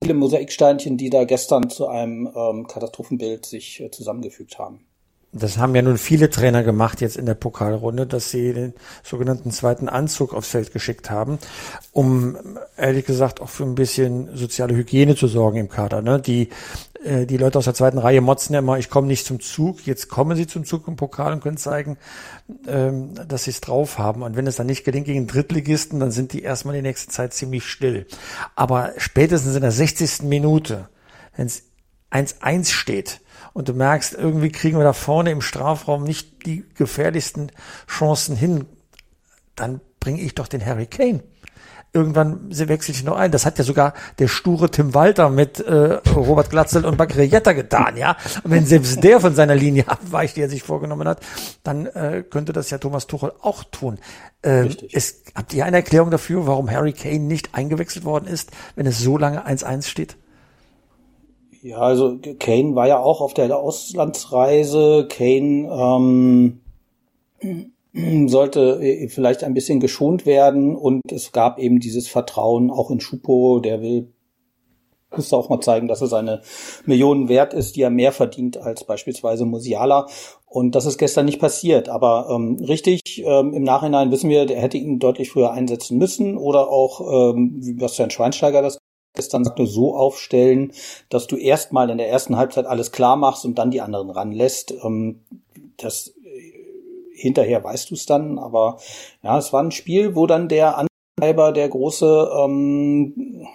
viele 0.04 0.14
Mosaiksteinchen, 0.14 0.98
die 0.98 1.10
da 1.10 1.24
gestern 1.26 1.72
zu 1.72 1.88
einem 1.88 2.32
ähm, 2.34 2.68
Katastrophenbild 2.68 3.48
sich 3.48 3.82
äh, 3.82 3.90
zusammengefügt 3.90 4.60
haben. 4.60 4.86
Das 5.32 5.60
haben 5.60 5.76
ja 5.76 5.84
nun 5.84 6.00
viele 6.00 6.32
Trainer 6.32 6.64
gemacht 6.64 7.02
jetzt 7.02 7.16
in 7.16 7.28
der 7.28 7.36
Pokalrunde, 7.36 8.08
dass 8.08 8.32
sie 8.32 8.52
den 8.52 8.74
sogenannten 9.04 9.52
zweiten 9.52 9.88
Anzug 9.88 10.34
aufs 10.34 10.50
Feld 10.50 10.74
geschickt 10.74 11.12
haben, 11.12 11.38
um 11.92 12.36
ehrlich 12.78 13.06
gesagt 13.06 13.40
auch 13.40 13.50
für 13.50 13.64
ein 13.64 13.76
bisschen 13.76 14.36
soziale 14.36 14.76
Hygiene 14.76 15.16
zu 15.16 15.28
sorgen 15.28 15.58
im 15.58 15.70
Kader. 15.70 16.02
Ne? 16.02 16.20
Die 16.20 16.50
äh, 17.04 17.26
die 17.26 17.38
Leute 17.38 17.58
aus 17.58 17.66
der 17.66 17.74
zweiten 17.74 17.98
Reihe 17.98 18.22
motzen 18.22 18.54
ja 18.54 18.60
immer, 18.60 18.78
ich 18.78 18.90
komme 18.90 19.08
nicht 19.08 19.26
zum 19.26 19.40
Zug. 19.40 19.86
Jetzt 19.86 20.10
kommen 20.10 20.36
sie 20.36 20.48
zum 20.48 20.66
Zug 20.66 20.88
im 20.88 20.96
Pokal 20.96 21.34
und 21.34 21.42
können 21.42 21.58
zeigen, 21.58 21.98
ähm, 22.68 23.14
dass 23.28 23.46
sie 23.46 23.52
es 23.52 23.62
drauf 23.62 23.98
haben. 23.98 24.24
Und 24.24 24.36
wenn 24.36 24.48
es 24.48 24.58
dann 24.58 24.68
nicht 24.68 24.84
gelingt 24.84 25.06
gegen 25.06 25.28
Drittligisten, 25.28 26.00
dann 26.00 26.12
sind 26.12 26.34
die 26.34 26.42
erstmal 26.42 26.76
die 26.76 26.82
nächste 26.82 27.12
Zeit 27.12 27.34
ziemlich 27.34 27.66
still. 27.66 28.06
Aber 28.56 28.94
spätestens 28.98 29.56
in 29.56 29.62
der 29.62 29.72
60. 29.72 30.24
Minute, 30.24 30.90
wenn 31.36 31.48
es 31.48 31.64
1-1 32.12 32.72
steht 32.72 33.22
und 33.60 33.68
du 33.68 33.74
merkst, 33.74 34.14
irgendwie 34.14 34.52
kriegen 34.52 34.78
wir 34.78 34.86
da 34.86 34.94
vorne 34.94 35.32
im 35.32 35.42
Strafraum 35.42 36.04
nicht 36.04 36.46
die 36.46 36.64
gefährlichsten 36.76 37.52
Chancen 37.88 38.36
hin, 38.36 38.66
dann 39.56 39.82
bringe 40.00 40.22
ich 40.22 40.34
doch 40.34 40.48
den 40.48 40.66
Harry 40.66 40.86
Kane 40.86 41.22
irgendwann 41.92 42.48
wechselt 42.50 42.96
sich 42.96 43.04
noch 43.04 43.18
ein. 43.18 43.32
Das 43.32 43.46
hat 43.46 43.58
ja 43.58 43.64
sogar 43.64 43.94
der 44.20 44.28
sture 44.28 44.70
Tim 44.70 44.94
Walter 44.94 45.30
mit 45.30 45.60
äh, 45.60 46.00
Robert 46.16 46.52
Glatzel 46.52 46.86
und 46.86 46.98
Bakri 46.98 47.24
Jetta 47.24 47.54
getan, 47.54 47.98
ja. 47.98 48.16
Und 48.44 48.52
wenn 48.52 48.66
selbst 48.66 49.04
der 49.04 49.20
von 49.20 49.34
seiner 49.34 49.56
Linie 49.56 49.88
abweicht, 49.88 50.36
die 50.38 50.42
er 50.42 50.50
sich 50.50 50.62
vorgenommen 50.62 51.08
hat, 51.08 51.20
dann 51.64 51.88
äh, 51.88 52.24
könnte 52.30 52.54
das 52.54 52.70
ja 52.70 52.78
Thomas 52.78 53.08
Tuchel 53.08 53.34
auch 53.42 53.64
tun. 53.64 53.98
Ähm, 54.44 54.76
es, 54.92 55.24
habt 55.34 55.54
ihr 55.54 55.66
eine 55.66 55.78
Erklärung 55.78 56.12
dafür, 56.12 56.46
warum 56.46 56.70
Harry 56.70 56.94
Kane 56.94 57.22
nicht 57.22 57.56
eingewechselt 57.56 58.06
worden 58.06 58.28
ist, 58.28 58.52
wenn 58.76 58.86
es 58.86 59.00
so 59.00 59.18
lange 59.18 59.48
1-1 59.48 59.88
steht? 59.88 60.16
Ja, 61.62 61.80
also 61.80 62.18
Kane 62.40 62.76
war 62.76 62.88
ja 62.88 63.00
auch 63.00 63.22
auf 63.22 63.34
der 63.34 63.56
Auslandsreise. 63.58 65.08
Kane 65.10 65.70
ähm, 65.70 66.62
sollte 68.30 68.80
äh, 68.82 69.10
vielleicht 69.10 69.44
ein 69.44 69.54
bisschen 69.54 69.80
geschont 69.80 70.26
werden 70.26 70.76
und 70.76 71.12
es 71.12 71.32
gab 71.32 71.60
eben 71.60 71.80
dieses 71.80 72.08
Vertrauen 72.08 72.72
auch 72.72 72.92
in 72.92 73.02
Schupo, 73.02 73.60
der 73.60 73.82
will 73.82 74.14
müsste 75.16 75.36
auch 75.38 75.50
mal 75.50 75.60
zeigen, 75.60 75.88
dass 75.88 76.02
er 76.02 76.08
seine 76.08 76.42
Millionen 76.86 77.30
wert 77.30 77.56
ist, 77.56 77.76
die 77.76 77.82
er 77.82 77.90
mehr 77.90 78.12
verdient 78.12 78.58
als 78.58 78.84
beispielsweise 78.84 79.46
Musiala. 79.46 80.08
Und 80.46 80.76
das 80.76 80.86
ist 80.86 81.00
gestern 81.00 81.26
nicht 81.26 81.40
passiert. 81.40 81.90
Aber 81.90 82.30
ähm, 82.30 82.64
richtig, 82.64 83.02
ähm, 83.26 83.54
im 83.54 83.64
Nachhinein 83.64 84.12
wissen 84.12 84.30
wir, 84.30 84.46
der 84.46 84.62
hätte 84.62 84.78
ihn 84.78 85.00
deutlich 85.00 85.32
früher 85.32 85.52
einsetzen 85.52 85.98
müssen 85.98 86.38
oder 86.38 86.70
auch, 86.70 87.34
ähm, 87.34 87.56
wie 87.60 87.74
Bastian 87.74 88.12
Schweinsteiger 88.12 88.62
das 88.62 88.78
gestern 89.14 89.44
sagte, 89.44 89.66
so 89.66 89.96
aufstellen, 89.96 90.74
dass 91.10 91.28
du 91.28 91.36
erstmal 91.36 91.90
in 91.90 91.98
der 91.98 92.10
ersten 92.10 92.38
Halbzeit 92.38 92.66
alles 92.66 92.92
klar 92.92 93.16
machst 93.16 93.46
und 93.46 93.56
dann 93.56 93.72
die 93.72 93.82
anderen 93.82 94.10
ranlässt. 94.10 94.74
Ähm, 94.84 95.22
das 95.78 96.14
hinterher 97.14 97.64
weißt 97.64 97.90
du 97.90 97.96
es 97.96 98.06
dann, 98.06 98.40
aber 98.40 98.80
ja, 99.24 99.38
es 99.38 99.52
war 99.52 99.62
ein 99.62 99.72
Spiel, 99.72 100.16
wo 100.16 100.26
dann 100.26 100.48
der 100.48 100.78
Antreiber, 100.78 101.52
der 101.52 101.68
große 101.68 102.30
ähm, 102.44 103.48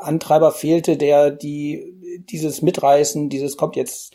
Antreiber 0.00 0.52
fehlte, 0.52 0.96
der 0.96 1.30
die 1.30 1.92
dieses 2.30 2.62
Mitreißen, 2.62 3.28
dieses 3.28 3.56
kommt 3.56 3.76
jetzt, 3.76 4.14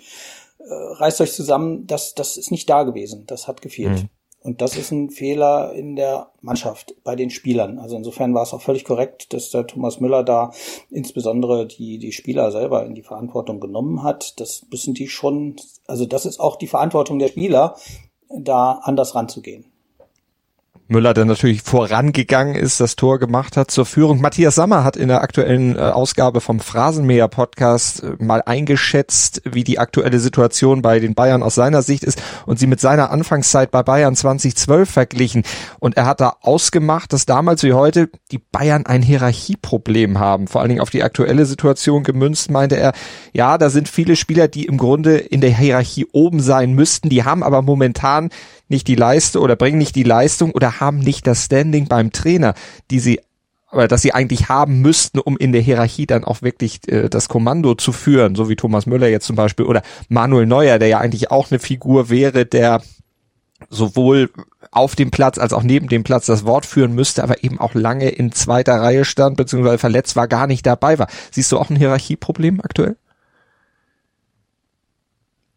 äh, 0.60 0.74
reißt 0.74 1.22
euch 1.22 1.34
zusammen, 1.34 1.86
das, 1.88 2.16
das 2.16 2.38
ist 2.38 2.52
nicht 2.52 2.70
da 2.70 2.84
gewesen. 2.84 3.26
Das 3.28 3.48
hat 3.48 3.62
gefehlt. 3.62 4.04
Mhm. 4.04 4.10
Und 4.44 4.62
das 4.62 4.76
ist 4.76 4.92
ein 4.92 5.12
Fehler 5.12 5.72
in 5.74 5.96
der 5.96 6.32
Mannschaft, 6.42 6.96
bei 7.04 7.16
den 7.16 7.30
Spielern. 7.30 7.78
Also 7.78 7.96
insofern 7.96 8.34
war 8.34 8.42
es 8.42 8.54
auch 8.54 8.62
völlig 8.62 8.86
korrekt, 8.86 9.34
dass 9.34 9.52
der 9.52 9.68
Thomas 9.68 10.00
Müller 10.00 10.24
da 10.24 10.52
insbesondere 10.90 11.68
die, 11.68 12.00
die 12.00 12.12
Spieler 12.12 12.52
selber 12.52 12.86
in 12.86 12.96
die 12.96 13.04
Verantwortung 13.04 13.60
genommen 13.60 14.02
hat. 14.02 14.40
Das 14.40 14.66
müssen 14.72 14.96
die 14.96 15.08
schon, 15.08 15.58
also 15.86 16.06
das 16.06 16.26
ist 16.26 16.40
auch 16.40 16.56
die 16.56 16.68
Verantwortung 16.68 17.20
der 17.20 17.28
Spieler, 17.28 17.76
da 18.30 18.80
anders 18.84 19.14
ranzugehen. 19.14 19.71
Müller, 20.92 21.14
der 21.14 21.24
natürlich 21.24 21.62
vorangegangen 21.62 22.56
ist, 22.56 22.82
das 22.82 22.98
Tor 22.98 23.18
gemacht 23.18 23.56
hat 23.56 23.72
zur 23.72 23.86
Führung. 23.86 24.20
Matthias 24.20 24.56
Sammer 24.56 24.84
hat 24.84 24.98
in 24.98 25.08
der 25.08 25.22
aktuellen 25.22 25.78
äh, 25.78 25.80
Ausgabe 25.80 26.42
vom 26.42 26.60
Phrasenmäher 26.60 27.30
Podcast 27.30 28.04
äh, 28.04 28.22
mal 28.22 28.44
eingeschätzt, 28.46 29.42
wie 29.50 29.64
die 29.64 29.80
aktuelle 29.80 30.20
Situation 30.20 30.82
bei 30.82 31.00
den 31.00 31.16
Bayern 31.16 31.44
aus 31.44 31.56
seiner 31.56 31.82
Sicht 31.82 32.04
ist 32.04 32.22
und 32.46 32.60
sie 32.60 32.68
mit 32.68 32.82
seiner 32.82 33.10
Anfangszeit 33.10 33.72
bei 33.72 33.84
Bayern 33.84 34.18
2012 34.18 34.90
verglichen. 34.90 35.44
Und 35.80 35.96
er 35.96 36.06
hat 36.06 36.20
da 36.20 36.36
ausgemacht, 36.42 37.14
dass 37.14 37.26
damals 37.26 37.64
wie 37.64 37.74
heute 37.74 38.10
die 38.32 38.40
Bayern 38.40 38.86
ein 38.86 39.02
Hierarchieproblem 39.02 40.20
haben. 40.20 40.48
Vor 40.48 40.60
allen 40.60 40.70
Dingen 40.70 40.82
auf 40.82 40.90
die 40.90 41.04
aktuelle 41.04 41.46
Situation 41.46 42.04
gemünzt, 42.04 42.52
meinte 42.52 42.76
er, 42.76 42.92
ja, 43.32 43.58
da 43.58 43.70
sind 43.70 43.88
viele 43.88 44.18
Spieler, 44.18 44.50
die 44.50 44.66
im 44.66 44.78
Grunde 44.78 45.18
in 45.18 45.40
der 45.40 45.58
Hierarchie 45.58 46.08
oben 46.12 46.42
sein 46.42 46.74
müssten, 46.74 47.08
die 47.08 47.24
haben 47.24 47.44
aber 47.44 47.62
momentan 47.62 48.30
nicht 48.72 48.88
die 48.88 48.96
Leistung 48.96 49.44
oder 49.44 49.56
bringen 49.56 49.78
nicht 49.78 49.96
die 49.96 50.04
Leistung 50.04 50.52
oder 50.52 50.80
haben 50.80 50.98
nicht 50.98 51.28
das 51.28 51.46
Standing 51.46 51.88
beim 51.88 52.12
Trainer, 52.12 52.56
die 52.90 53.00
sie 53.00 53.20
oder 53.72 53.88
dass 53.88 54.02
sie 54.02 54.14
eigentlich 54.14 54.50
haben 54.50 54.82
müssten, 54.82 55.20
um 55.20 55.38
in 55.38 55.52
der 55.54 55.62
Hierarchie 55.62 56.06
dann 56.06 56.24
auch 56.24 56.42
wirklich 56.42 56.82
äh, 56.90 57.10
das 57.10 57.30
Kommando 57.30 57.76
zu 57.76 57.92
führen, 57.94 58.36
so 58.36 58.50
wie 58.50 58.56
Thomas 58.56 58.86
Müller 58.86 59.08
jetzt 59.08 59.28
zum 59.28 59.36
Beispiel 59.36 59.66
oder 59.66 59.82
Manuel 60.10 60.46
Neuer, 60.46 60.78
der 60.78 60.90
ja 60.90 61.00
eigentlich 61.00 61.32
auch 61.32 61.52
eine 61.52 61.60
Figur 61.60 62.10
wäre, 62.10 62.46
der 62.46 62.82
sowohl 63.70 64.30
auf 64.72 64.96
dem 64.96 65.12
Platz 65.12 65.38
als 65.38 65.54
auch 65.54 65.64
neben 65.64 65.88
dem 65.88 66.04
Platz 66.04 66.26
das 66.26 66.46
Wort 66.46 66.66
führen 66.66 66.94
müsste, 66.94 67.24
aber 67.24 67.44
eben 67.44 67.60
auch 67.60 67.74
lange 67.74 68.10
in 68.10 68.32
zweiter 68.32 68.82
Reihe 68.82 69.06
stand, 69.06 69.38
beziehungsweise 69.38 69.78
verletzt 69.78 70.16
war, 70.16 70.28
gar 70.28 70.48
nicht 70.48 70.66
dabei 70.66 71.00
war. 71.00 71.08
Siehst 71.32 71.52
du 71.52 71.58
auch 71.58 71.70
ein 71.70 71.76
Hierarchieproblem 71.76 72.62
aktuell? 72.62 72.98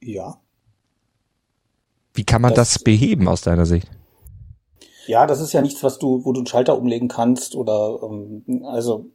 Ja. 0.01 0.39
Wie 2.15 2.25
kann 2.25 2.43
man 2.43 2.55
das, 2.55 2.75
das 2.75 2.83
beheben 2.83 3.29
aus 3.29 3.43
deiner 3.43 3.67
Sicht? 3.67 3.89
Ja, 5.07 5.27
das 5.27 5.41
ist 5.41 5.53
ja 5.53 5.61
nichts, 5.61 5.83
was 5.83 5.99
du, 5.99 6.25
wo 6.25 6.33
du 6.33 6.41
einen 6.41 6.47
Schalter 6.47 6.79
umlegen 6.79 7.09
kannst 7.09 7.57
oder 7.57 7.99
ähm, 8.03 8.63
also 8.65 9.07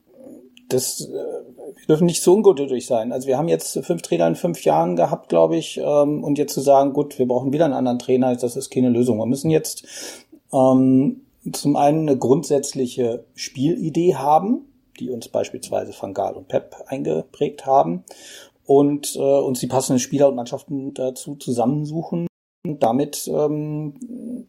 das 0.68 1.02
äh, 1.02 1.40
wir 1.76 1.88
dürfen 1.88 2.06
nicht 2.06 2.22
so 2.22 2.34
ungeduldig 2.34 2.86
sein. 2.86 3.12
Also 3.12 3.28
wir 3.28 3.38
haben 3.38 3.48
jetzt 3.48 3.80
fünf 3.84 4.02
Trainer 4.02 4.28
in 4.28 4.36
fünf 4.36 4.64
Jahren 4.64 4.96
gehabt, 4.96 5.30
glaube 5.30 5.58
ich, 5.58 5.78
ähm, 5.78 6.24
und 6.24 6.38
jetzt 6.38 6.54
zu 6.54 6.62
sagen, 6.62 6.94
gut, 6.94 7.18
wir 7.18 7.28
brauchen 7.28 7.54
wieder 7.54 7.66
einen 7.66 7.74
anderen 7.74 8.00
Trainer, 8.00 8.36
das 8.36 8.56
ist 8.56 8.70
keine 8.70 8.90
Lösung. 8.90 9.18
Wir 9.18 9.26
müssen 9.26 9.50
jetzt 9.50 9.84
ähm, 10.54 11.22
zum 11.52 11.76
einen 11.76 12.08
eine 12.08 12.18
grundsätzliche 12.18 13.24
Spielidee 13.34 14.16
haben, 14.16 14.66
die 15.00 15.10
uns 15.10 15.30
beispielsweise 15.30 15.94
Van 16.00 16.14
Gaal 16.14 16.36
und 16.36 16.48
Pep 16.48 16.76
eingeprägt 16.88 17.66
haben 17.66 18.04
und 18.66 19.16
äh, 19.16 19.20
uns 19.20 19.60
die 19.60 19.68
passenden 19.68 20.00
Spieler 20.00 20.28
und 20.28 20.36
Mannschaften 20.36 20.94
dazu 20.94 21.36
zusammensuchen 21.36 22.29
und 22.64 22.84
damit 22.84 23.30
ähm, 23.34 24.48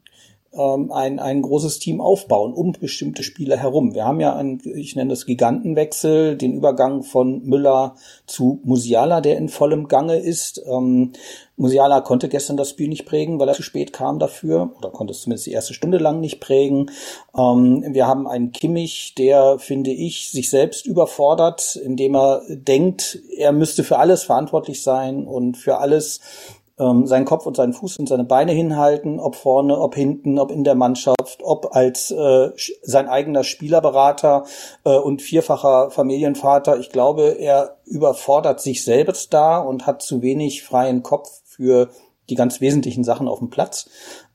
ähm, 0.52 0.90
ein, 0.90 1.21
ein 1.21 1.43
großes 1.43 1.79
Team 1.79 2.00
aufbauen 2.00 2.52
um 2.52 2.73
bestimmte 2.73 3.23
Spieler 3.23 3.57
herum. 3.57 3.95
Wir 3.95 4.05
haben 4.05 4.19
ja 4.19 4.35
einen, 4.35 4.61
ich 4.64 4.97
nenne 4.97 5.11
das 5.11 5.26
Gigantenwechsel, 5.26 6.37
den 6.37 6.55
Übergang 6.55 7.05
von 7.05 7.45
Müller 7.45 7.95
zu 8.26 8.61
Musiala, 8.64 9.21
der 9.21 9.38
in 9.38 9.49
vollem 9.49 9.87
Gange 9.87 10.17
ist. 10.17 10.61
Ähm, 10.67 11.12
Musiala 11.57 12.00
konnte 12.00 12.29
gestern 12.29 12.57
das 12.57 12.71
Spiel 12.71 12.88
nicht 12.88 13.07
prägen, 13.07 13.38
weil 13.38 13.49
er 13.49 13.55
zu 13.55 13.62
spät 13.62 13.93
kam 13.93 14.19
dafür, 14.19 14.73
oder 14.79 14.90
konnte 14.90 15.12
es 15.12 15.21
zumindest 15.21 15.47
die 15.47 15.52
erste 15.52 15.75
Stunde 15.75 15.99
lang 15.99 16.19
nicht 16.19 16.40
prägen. 16.40 16.90
Ähm, 17.38 17.85
wir 17.90 18.09
haben 18.09 18.26
einen 18.26 18.50
Kimmich, 18.50 19.14
der, 19.17 19.61
finde 19.61 19.93
ich, 19.93 20.31
sich 20.31 20.50
selbst 20.50 20.85
überfordert, 20.85 21.76
indem 21.76 22.17
er 22.17 22.43
denkt, 22.49 23.21
er 23.37 23.52
müsste 23.52 23.85
für 23.85 23.99
alles 23.99 24.25
verantwortlich 24.25 24.83
sein 24.83 25.29
und 25.29 25.57
für 25.57 25.79
alles 25.79 26.21
ähm, 26.80 27.06
seinen 27.06 27.26
Kopf 27.26 27.46
und 27.46 27.56
seinen 27.56 27.75
Fuß 27.75 27.99
und 27.99 28.08
seine 28.08 28.25
Beine 28.25 28.52
hinhalten, 28.52 29.20
ob 29.20 29.37
vorne, 29.37 29.78
ob 29.78 29.94
hinten, 29.94 30.38
ob 30.38 30.50
in 30.50 30.64
der 30.64 30.75
Mannschaft, 30.75 31.40
ob 31.42 31.76
als 31.76 32.10
äh, 32.10 32.50
sein 32.82 33.08
eigener 33.08 33.44
Spielerberater 33.44 34.44
äh, 34.84 34.96
und 34.96 35.22
vierfacher 35.22 35.90
Familienvater. 35.90 36.78
Ich 36.78 36.90
glaube, 36.90 37.37
er 37.38 37.76
überfordert 37.84 38.60
sich 38.60 38.82
selbst 38.82 39.32
da 39.34 39.58
und 39.58 39.87
hat 39.87 40.02
zu 40.02 40.22
wenig 40.22 40.62
freien 40.62 41.02
Kopf 41.02 41.42
für 41.44 41.90
die 42.30 42.34
ganz 42.34 42.60
wesentlichen 42.60 43.04
Sachen 43.04 43.28
auf 43.28 43.40
dem 43.40 43.50
Platz. 43.50 43.90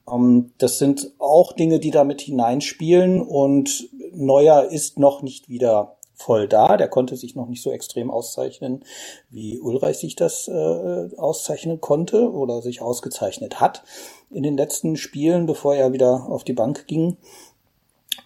Ähm, 0.09 0.51
das 0.59 0.77
sind 0.77 1.13
auch 1.17 1.53
Dinge, 1.53 1.79
die 1.79 1.91
damit 1.91 2.21
hineinspielen 2.21 3.21
und 3.21 3.89
Neuer 4.13 4.65
ist 4.65 4.99
noch 4.99 5.23
nicht 5.23 5.49
wieder 5.49 5.97
voll 6.15 6.47
da. 6.47 6.77
Der 6.77 6.87
konnte 6.87 7.15
sich 7.15 7.35
noch 7.35 7.47
nicht 7.47 7.61
so 7.61 7.71
extrem 7.71 8.09
auszeichnen, 8.09 8.83
wie 9.29 9.59
Ulreich 9.59 9.97
sich 9.97 10.15
das 10.15 10.47
äh, 10.47 11.09
auszeichnen 11.17 11.81
konnte 11.81 12.31
oder 12.31 12.61
sich 12.61 12.81
ausgezeichnet 12.81 13.59
hat 13.59 13.83
in 14.31 14.43
den 14.43 14.57
letzten 14.57 14.97
Spielen, 14.97 15.45
bevor 15.45 15.75
er 15.75 15.93
wieder 15.93 16.27
auf 16.29 16.43
die 16.43 16.53
Bank 16.53 16.87
ging. 16.87 17.17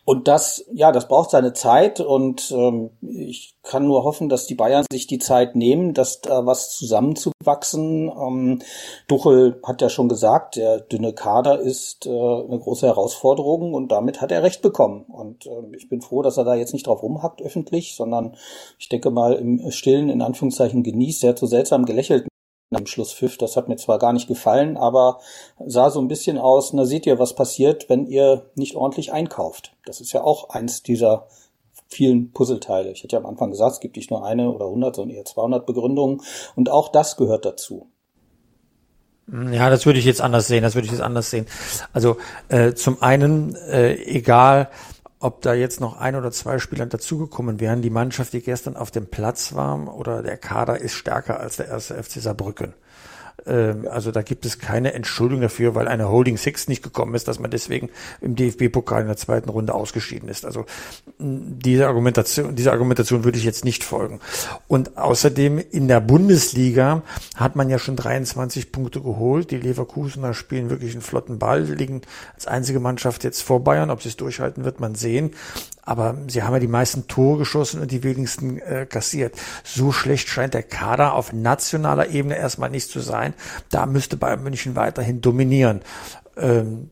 Und 0.06 0.28
das, 0.28 0.66
ja, 0.74 0.92
das 0.92 1.08
braucht 1.08 1.32
seine 1.32 1.54
Zeit 1.54 2.00
und 2.00 2.52
ähm, 2.52 2.92
ich 3.02 3.56
kann 3.64 3.86
nur 3.86 4.04
hoffen, 4.04 4.30
dass 4.30 4.48
die 4.48 4.56
Bayern 4.56 4.86
sich 4.92 5.08
die 5.08 5.20
Zeit 5.20 5.56
nehmen, 5.56 5.94
dass 5.94 6.22
da 6.22 6.46
was 6.46 6.76
zusammenzuwachsen. 6.76 8.10
Ähm, 8.10 8.62
Duchel 9.08 9.60
hat 9.64 9.82
ja 9.82 9.90
schon 9.90 10.10
gesagt, 10.10 10.56
der 10.56 10.80
dünne 10.80 11.14
Kader 11.14 11.60
ist 11.60 12.06
äh, 12.06 12.10
eine 12.10 12.60
große 12.60 12.88
Herausforderung 12.88 13.74
und 13.74 13.92
damit 13.92 14.22
hat 14.22 14.32
er 14.32 14.44
recht 14.44 14.62
bekommen. 14.62 15.06
Und 15.08 15.46
äh, 15.46 15.76
ich 15.76 15.90
bin 15.90 16.02
froh, 16.02 16.22
dass 16.22 16.38
er 16.38 16.46
da 16.46 16.56
jetzt 16.56 16.74
nicht 16.74 16.88
drauf 16.88 17.04
rumhackt 17.04 17.42
öffentlich, 17.42 17.96
sondern 17.96 18.36
ich 18.80 18.90
denke 18.90 19.12
mal 19.12 19.34
im 19.34 19.70
Stillen 19.72 20.10
in 20.10 20.22
Anführungszeichen 20.22 20.84
genießt. 20.84 21.24
Er 21.24 21.32
hat 21.32 21.40
so 21.40 21.46
seltsam 21.46 21.86
gelächelt 21.86 22.29
am 22.72 22.86
Schlusspfiff. 22.86 23.38
Das 23.38 23.58
hat 23.58 23.68
mir 23.68 23.78
zwar 23.78 24.00
gar 24.00 24.14
nicht 24.14 24.28
gefallen, 24.28 24.78
aber 24.78 25.20
sah 25.66 25.90
so 25.90 26.00
ein 26.00 26.08
bisschen 26.08 26.38
aus, 26.38 26.74
na 26.74 26.86
seht 26.86 27.06
ihr, 27.06 27.20
was 27.20 27.36
passiert, 27.36 27.90
wenn 27.90 28.06
ihr 28.06 28.46
nicht 28.56 28.76
ordentlich 28.76 29.12
einkauft. 29.12 29.76
Das 29.86 30.02
ist 30.02 30.12
ja 30.14 30.22
auch 30.24 30.50
eins 30.50 30.84
dieser 30.84 31.28
vielen 31.88 32.32
Puzzleteile. 32.32 32.92
Ich 32.92 33.04
hatte 33.04 33.16
ja 33.16 33.20
am 33.20 33.26
Anfang 33.26 33.50
gesagt, 33.50 33.74
es 33.74 33.80
gibt 33.80 33.96
nicht 33.96 34.12
nur 34.12 34.24
eine 34.24 34.52
oder 34.52 34.66
100, 34.66 34.96
sondern 34.96 35.18
eher 35.18 35.26
200 35.26 35.66
Begründungen. 35.66 36.22
Und 36.56 36.70
auch 36.70 36.90
das 36.90 37.18
gehört 37.18 37.46
dazu. 37.46 37.88
Ja, 39.52 39.70
das 39.70 39.86
würde 39.86 40.00
ich 40.00 40.06
jetzt 40.06 40.22
anders 40.22 40.48
sehen. 40.48 40.64
Das 40.64 40.76
würde 40.76 40.86
ich 40.86 40.92
jetzt 40.92 41.02
anders 41.02 41.30
sehen. 41.30 41.46
Also 41.94 42.18
äh, 42.50 42.74
zum 42.74 43.02
einen, 43.02 43.56
äh, 43.56 43.94
egal 44.06 44.70
ob 45.20 45.42
da 45.42 45.54
jetzt 45.54 45.82
noch 45.82 46.00
ein 46.00 46.16
oder 46.16 46.32
zwei 46.32 46.60
Spieler 46.60 46.86
dazugekommen 46.86 47.60
wären. 47.60 47.82
Die 47.82 47.90
Mannschaft, 47.90 48.34
die 48.34 48.42
gestern 48.42 48.76
auf 48.76 48.90
dem 48.90 49.08
Platz 49.08 49.54
war 49.54 49.94
oder 49.94 50.24
der 50.24 50.38
Kader 50.38 50.80
ist 50.80 50.94
stärker 50.94 51.40
als 51.40 51.58
der 51.58 51.68
erste 51.68 52.02
FC 52.02 52.22
Saarbrücken. 52.22 52.74
Ähm, 53.46 53.88
also 53.90 54.12
da 54.12 54.22
gibt 54.22 54.46
es 54.46 54.60
keine 54.60 54.94
Entschuldigung 54.94 55.42
dafür, 55.42 55.76
weil 55.76 55.88
eine 55.88 56.10
Holding 56.10 56.38
Six 56.38 56.68
nicht 56.68 56.84
gekommen 56.84 57.16
ist, 57.16 57.28
dass 57.28 57.40
man 57.40 57.52
deswegen 57.52 57.90
im 58.22 58.36
DFB-Pokal 58.36 59.02
in 59.02 59.08
der 59.08 59.18
zweiten 59.18 59.50
Runde 59.50 59.74
ausgeschieden 59.74 60.30
ist. 60.30 60.46
Also 60.46 60.66
diese 61.18 61.88
Argumentation, 61.88 62.56
diese 62.56 62.72
Argumentation 62.72 63.24
würde 63.24 63.38
ich 63.38 63.44
jetzt 63.44 63.66
nicht 63.66 63.84
folgen. 63.84 64.20
Und 64.68 64.98
außerdem 64.98 65.62
in 65.72 65.88
der 65.88 66.00
Bundesliga 66.00 67.04
hat 67.36 67.56
man 67.56 67.70
ja 67.70 67.80
schon 67.80 67.96
23 67.96 68.72
Punkte 68.72 69.02
geholt. 69.02 69.52
Die 69.52 69.58
Leverkusener 69.58 70.34
spielen 70.34 70.70
wirklich 70.70 70.94
einen 70.94 71.02
flotten 71.02 71.40
Ball, 71.40 71.64
liegen 71.64 72.02
als 72.36 72.48
einzige 72.48 72.80
Mannschaft 72.80 73.24
jetzt 73.24 73.42
vor 73.42 73.64
Bayern. 73.64 73.90
Ob 73.90 74.02
sie 74.02 74.10
es 74.10 74.18
durchhalten, 74.18 74.66
wird 74.66 74.80
man 74.80 74.96
sehen. 74.96 75.32
Aber 75.82 76.16
sie 76.28 76.44
haben 76.44 76.54
ja 76.54 76.60
die 76.60 76.68
meisten 76.68 77.08
Tore 77.08 77.40
geschossen 77.40 77.82
und 77.82 77.92
die 77.92 78.04
wenigsten 78.04 78.60
äh, 78.60 78.86
kassiert. 78.86 79.36
So 79.64 79.92
schlecht 79.92 80.28
scheint 80.28 80.54
der 80.54 80.64
Kader 80.64 81.14
auf 81.14 81.34
nationaler 81.34 82.10
Ebene 82.10 82.38
erstmal 82.38 82.70
nicht 82.70 82.90
zu 82.90 83.00
sein. 83.00 83.34
Da 83.70 83.86
müsste 83.86 84.18
Bayern 84.18 84.44
München 84.44 84.76
weiterhin 84.76 85.22
dominieren. 85.22 85.82
Ähm, 86.38 86.92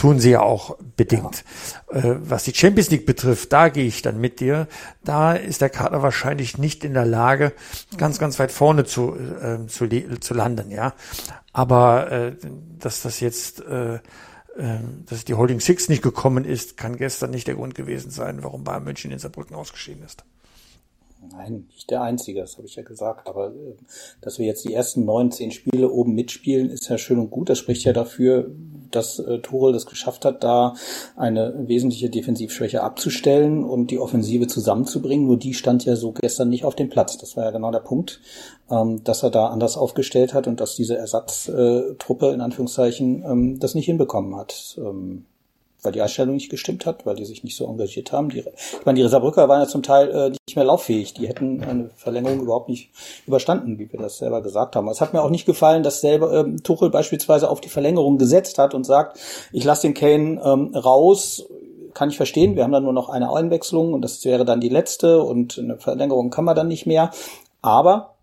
tun 0.00 0.18
sie 0.18 0.30
ja 0.30 0.40
auch 0.40 0.78
bedingt. 0.96 1.44
Ja. 1.92 1.98
Äh, 1.98 2.16
was 2.20 2.44
die 2.44 2.54
Champions 2.54 2.90
League 2.90 3.04
betrifft, 3.04 3.52
da 3.52 3.68
gehe 3.68 3.84
ich 3.84 4.00
dann 4.00 4.18
mit 4.18 4.40
dir. 4.40 4.66
Da 5.04 5.34
ist 5.34 5.60
der 5.60 5.68
Kader 5.68 6.02
wahrscheinlich 6.02 6.56
nicht 6.56 6.84
in 6.84 6.94
der 6.94 7.04
Lage, 7.04 7.52
ganz, 7.98 8.18
ganz 8.18 8.38
weit 8.38 8.50
vorne 8.50 8.84
zu, 8.84 9.14
äh, 9.14 9.66
zu, 9.66 9.86
zu 10.20 10.34
landen, 10.34 10.70
ja. 10.70 10.94
Aber 11.52 12.10
äh, 12.10 12.32
dass 12.78 13.02
das 13.02 13.20
jetzt 13.20 13.60
äh, 13.60 13.98
dass 15.06 15.24
die 15.24 15.34
Holding 15.34 15.60
Six 15.60 15.88
nicht 15.88 16.02
gekommen 16.02 16.44
ist, 16.44 16.76
kann 16.76 16.96
gestern 16.96 17.30
nicht 17.30 17.46
der 17.46 17.54
Grund 17.54 17.74
gewesen 17.74 18.10
sein, 18.10 18.42
warum 18.42 18.64
Bayern 18.64 18.84
München 18.84 19.10
in 19.10 19.18
Saarbrücken 19.18 19.56
ausgeschieden 19.56 20.04
ist. 20.04 20.24
Nein, 21.28 21.66
nicht 21.74 21.90
der 21.90 22.02
einzige, 22.02 22.40
das 22.40 22.56
habe 22.56 22.66
ich 22.66 22.76
ja 22.76 22.82
gesagt. 22.82 23.28
Aber 23.28 23.48
äh, 23.48 23.74
dass 24.20 24.38
wir 24.38 24.46
jetzt 24.46 24.64
die 24.64 24.72
ersten 24.72 25.04
neun, 25.04 25.30
zehn 25.30 25.50
Spiele 25.50 25.90
oben 25.90 26.14
mitspielen, 26.14 26.70
ist 26.70 26.88
ja 26.88 26.98
schön 26.98 27.18
und 27.18 27.30
gut. 27.30 27.50
Das 27.50 27.58
spricht 27.58 27.84
ja 27.84 27.92
dafür, 27.92 28.50
dass 28.90 29.18
äh, 29.18 29.38
Torel 29.40 29.72
das 29.72 29.86
geschafft 29.86 30.24
hat, 30.24 30.42
da 30.42 30.74
eine 31.16 31.54
wesentliche 31.68 32.08
Defensivschwäche 32.10 32.82
abzustellen 32.82 33.64
und 33.64 33.90
die 33.90 33.98
Offensive 33.98 34.46
zusammenzubringen. 34.46 35.26
Nur 35.26 35.36
die 35.36 35.54
stand 35.54 35.84
ja 35.84 35.94
so 35.94 36.12
gestern 36.12 36.48
nicht 36.48 36.64
auf 36.64 36.74
dem 36.74 36.88
Platz. 36.88 37.18
Das 37.18 37.36
war 37.36 37.44
ja 37.44 37.50
genau 37.50 37.70
der 37.70 37.80
Punkt, 37.80 38.20
ähm, 38.70 39.04
dass 39.04 39.22
er 39.22 39.30
da 39.30 39.48
anders 39.48 39.76
aufgestellt 39.76 40.32
hat 40.32 40.46
und 40.46 40.60
dass 40.60 40.74
diese 40.74 40.96
Ersatztruppe 40.96 42.30
in 42.30 42.40
Anführungszeichen 42.40 43.24
ähm, 43.24 43.58
das 43.60 43.74
nicht 43.74 43.86
hinbekommen 43.86 44.36
hat. 44.36 44.78
Ähm, 44.78 45.26
weil 45.82 45.92
die 45.92 46.02
Einstellung 46.02 46.34
nicht 46.34 46.50
gestimmt 46.50 46.86
hat, 46.86 47.06
weil 47.06 47.16
die 47.16 47.24
sich 47.24 47.44
nicht 47.44 47.56
so 47.56 47.66
engagiert 47.66 48.12
haben. 48.12 48.28
Die, 48.30 48.40
ich 48.40 48.86
meine, 48.86 49.00
die 49.00 49.08
Saarbrücker 49.08 49.48
waren 49.48 49.62
ja 49.62 49.68
zum 49.68 49.82
Teil 49.82 50.10
äh, 50.10 50.30
nicht 50.30 50.56
mehr 50.56 50.64
lauffähig. 50.64 51.14
Die 51.14 51.28
hätten 51.28 51.62
eine 51.62 51.90
Verlängerung 51.96 52.40
überhaupt 52.40 52.68
nicht 52.68 52.90
überstanden, 53.26 53.78
wie 53.78 53.90
wir 53.90 54.00
das 54.00 54.18
selber 54.18 54.42
gesagt 54.42 54.76
haben. 54.76 54.88
Es 54.88 55.00
hat 55.00 55.12
mir 55.12 55.22
auch 55.22 55.30
nicht 55.30 55.46
gefallen, 55.46 55.82
dass 55.82 56.00
selber 56.00 56.32
ähm, 56.32 56.62
Tuchel 56.62 56.90
beispielsweise 56.90 57.50
auf 57.50 57.60
die 57.60 57.68
Verlängerung 57.68 58.18
gesetzt 58.18 58.58
hat 58.58 58.74
und 58.74 58.84
sagt, 58.84 59.18
ich 59.52 59.64
lasse 59.64 59.82
den 59.82 59.94
Kane 59.94 60.40
ähm, 60.44 60.74
raus. 60.74 61.46
Kann 61.94 62.08
ich 62.08 62.16
verstehen. 62.16 62.54
Wir 62.54 62.62
haben 62.62 62.72
dann 62.72 62.84
nur 62.84 62.92
noch 62.92 63.08
eine 63.08 63.32
Einwechslung 63.32 63.94
und 63.94 64.02
das 64.02 64.24
wäre 64.24 64.44
dann 64.44 64.60
die 64.60 64.68
letzte 64.68 65.22
und 65.22 65.58
eine 65.58 65.76
Verlängerung 65.76 66.30
kann 66.30 66.44
man 66.44 66.54
dann 66.54 66.68
nicht 66.68 66.86
mehr. 66.86 67.10
Aber 67.62 68.14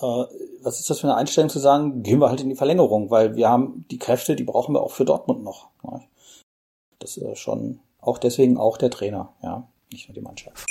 äh, 0.00 0.24
was 0.62 0.80
ist 0.80 0.90
das 0.90 1.00
für 1.00 1.06
eine 1.06 1.16
Einstellung 1.16 1.50
zu 1.50 1.58
sagen, 1.58 2.02
gehen 2.02 2.18
wir 2.20 2.28
halt 2.28 2.40
in 2.40 2.48
die 2.48 2.56
Verlängerung, 2.56 3.10
weil 3.10 3.36
wir 3.36 3.48
haben 3.48 3.84
die 3.90 3.98
Kräfte, 3.98 4.34
die 4.34 4.44
brauchen 4.44 4.74
wir 4.74 4.82
auch 4.82 4.90
für 4.90 5.04
Dortmund 5.04 5.44
noch. 5.44 5.68
Das 7.04 7.18
ist 7.18 7.38
schon 7.38 7.80
auch 8.00 8.16
deswegen 8.16 8.56
auch 8.56 8.78
der 8.78 8.88
Trainer, 8.88 9.28
ja, 9.42 9.68
nicht 9.92 10.08
nur 10.08 10.14
die 10.14 10.22
Mannschaft. 10.22 10.64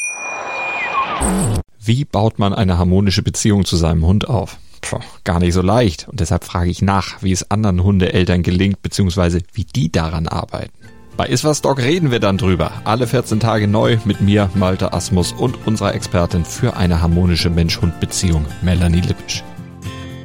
Wie 1.80 2.06
baut 2.06 2.40
man 2.40 2.56
eine 2.56 2.80
harmonische 2.80 3.22
Beziehung 3.22 3.66
zu 3.66 3.76
seinem 3.76 4.04
Hund 4.04 4.28
auf? 4.28 4.58
Puh, 4.82 4.98
gar 5.26 5.38
nicht 5.38 5.54
so 5.54 5.62
leicht. 5.62 6.08
Und 6.08 6.22
deshalb 6.22 6.44
frage 6.44 6.72
ich 6.72 6.82
nach, 6.82 7.22
wie 7.22 7.32
es 7.32 7.52
anderen 7.52 7.84
Hundeeltern 7.84 8.42
gelingt, 8.42 8.82
beziehungsweise 8.82 9.42
wie 9.54 9.66
die 9.66 9.92
daran 9.92 10.28
arbeiten. 10.28 10.74
Bei 11.18 11.28
Iswas 11.28 11.62
Dog 11.62 11.78
reden 11.78 12.10
wir 12.10 12.20
dann 12.20 12.40
drüber. 12.40 12.72
Alle 12.84 13.06
14 13.06 13.40
Tage 13.40 13.68
neu 13.68 14.00
mit 14.04 14.20
mir, 14.20 14.50
Malte 14.56 14.92
Asmus 14.92 15.34
und 15.34 15.68
unserer 15.68 15.94
Expertin 15.94 16.46
für 16.46 16.76
eine 16.76 17.00
harmonische 17.00 17.52
Mensch-Hund-Beziehung, 17.52 18.44
Melanie 18.64 19.02
Lippisch. 19.02 19.44